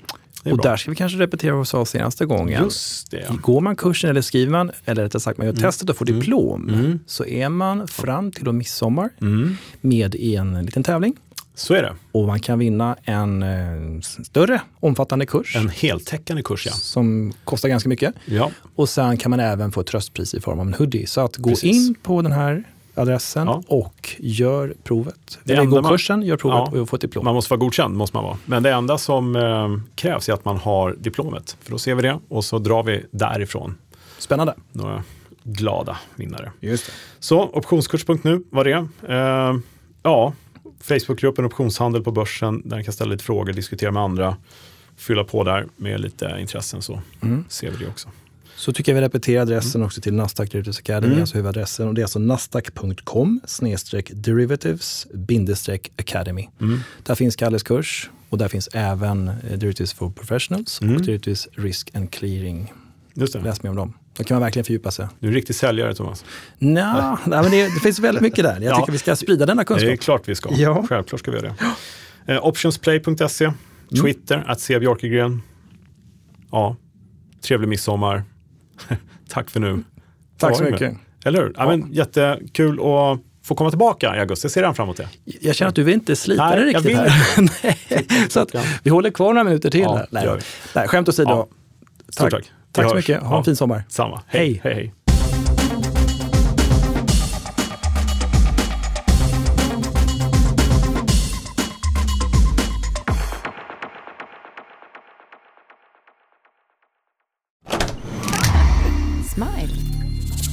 [0.45, 0.63] Och bra.
[0.71, 2.63] där ska vi kanske repetera vad vi sa senaste gången.
[2.63, 3.27] Just det.
[3.41, 6.69] Går man kursen eller skriver man, eller rättare sagt man gör testet och får diplom,
[6.69, 6.99] Mm.
[7.05, 9.55] så är man fram till och midsommar Mm.
[9.81, 11.15] med i en liten tävling.
[11.55, 11.93] Så är det.
[12.11, 16.71] Och man kan vinna en eh, större omfattande kurs En heltäckande kurs, ja.
[16.71, 18.13] som kostar ganska mycket.
[18.25, 18.51] ja.
[18.75, 21.05] Och sen kan man även få ett tröstpris i form av en hoodie.
[21.07, 21.75] Så att gå Precis.
[21.75, 22.63] in på den här
[22.95, 23.63] adressen Ja.
[23.67, 25.39] och gör provet.
[25.43, 26.81] Det Eller gå man- kursen, gör provet Ja.
[26.81, 27.25] och få ett diplom.
[27.25, 28.37] Man måste vara godkänd, måste man vara.
[28.45, 31.57] Men det enda som eh, krävs är att man har diplomet.
[31.61, 33.77] För då ser vi det och så drar vi därifrån
[34.17, 34.53] Spännande.
[34.71, 35.03] några
[35.43, 36.51] glada vinnare.
[36.59, 36.91] Just det.
[37.19, 38.87] Så optionskurs.nu var det.
[39.09, 39.59] Eh,
[40.03, 40.33] ja,
[40.81, 42.61] Facebookgruppen Optionshandel på börsen.
[42.69, 44.37] Där ni kan ställa lite frågor, diskutera med andra.
[44.97, 47.45] Fylla på där med lite intressen så Mm.
[47.49, 48.09] ser vi det också.
[48.55, 51.21] Så tycker jag vi repeterar adressen också till Nasdaq Derivatives Academy, Mm.
[51.21, 51.87] alltså huvudadressen.
[51.87, 53.41] Och det är alltså nasdaq.com
[54.13, 56.49] derivatives bindestreck academy.
[56.61, 56.79] Mm.
[57.03, 60.95] Där finns Kalles kurs och där finns även eh, Derivatives for Professionals Mm.
[60.95, 62.73] och Derivatives Risk and Clearing.
[63.13, 63.93] Läs mer om dem.
[64.17, 65.07] Då kan man verkligen fördjupa sig.
[65.19, 66.25] Du är en riktig säljare, Thomas.
[66.57, 68.53] Nå, nej, men det, det, finns väldigt mycket där.
[68.53, 68.79] Jag ja.
[68.79, 69.87] tycker vi ska sprida denna kunskap.
[69.87, 70.49] Det är klart vi ska.
[70.53, 70.85] Ja.
[70.89, 71.55] Självklart ska vi göra
[72.25, 72.33] det.
[72.33, 73.55] Eh, optionsplay.se, mm.
[74.01, 74.49] Twitter, mm.
[74.49, 75.41] att se Björkegren.
[76.51, 76.75] Ja,
[77.41, 78.23] trevlig midsommar.
[79.29, 79.69] Tack för nu.
[79.69, 79.83] Mm.
[80.37, 80.97] Tack så mycket.
[81.25, 81.53] Eller hur?
[81.57, 81.67] Ja.
[81.67, 84.45] men, jättekul att få komma tillbaka i augusti.
[84.45, 85.09] Jag ser redan fram emot det.
[85.41, 87.11] Jag känner att du vill inte slita dig riktigt jag vill.
[87.11, 87.49] här.
[87.63, 88.27] Nej.
[88.29, 89.81] Så att vi håller kvar några minuter till.
[89.81, 90.07] Ja, här.
[90.09, 90.39] Nej.
[90.75, 91.29] Nej, skämt åsido.
[91.29, 91.47] Ja.
[92.05, 92.13] Tack.
[92.13, 92.51] Stort tack.
[92.71, 93.23] Tack så mycket.
[93.23, 93.83] Ha en fin sommar.
[93.87, 94.21] Samma.
[94.27, 94.61] hej.
[94.63, 94.93] hej, hej.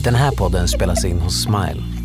[0.05, 1.98] Den här podden spelas in hos Smile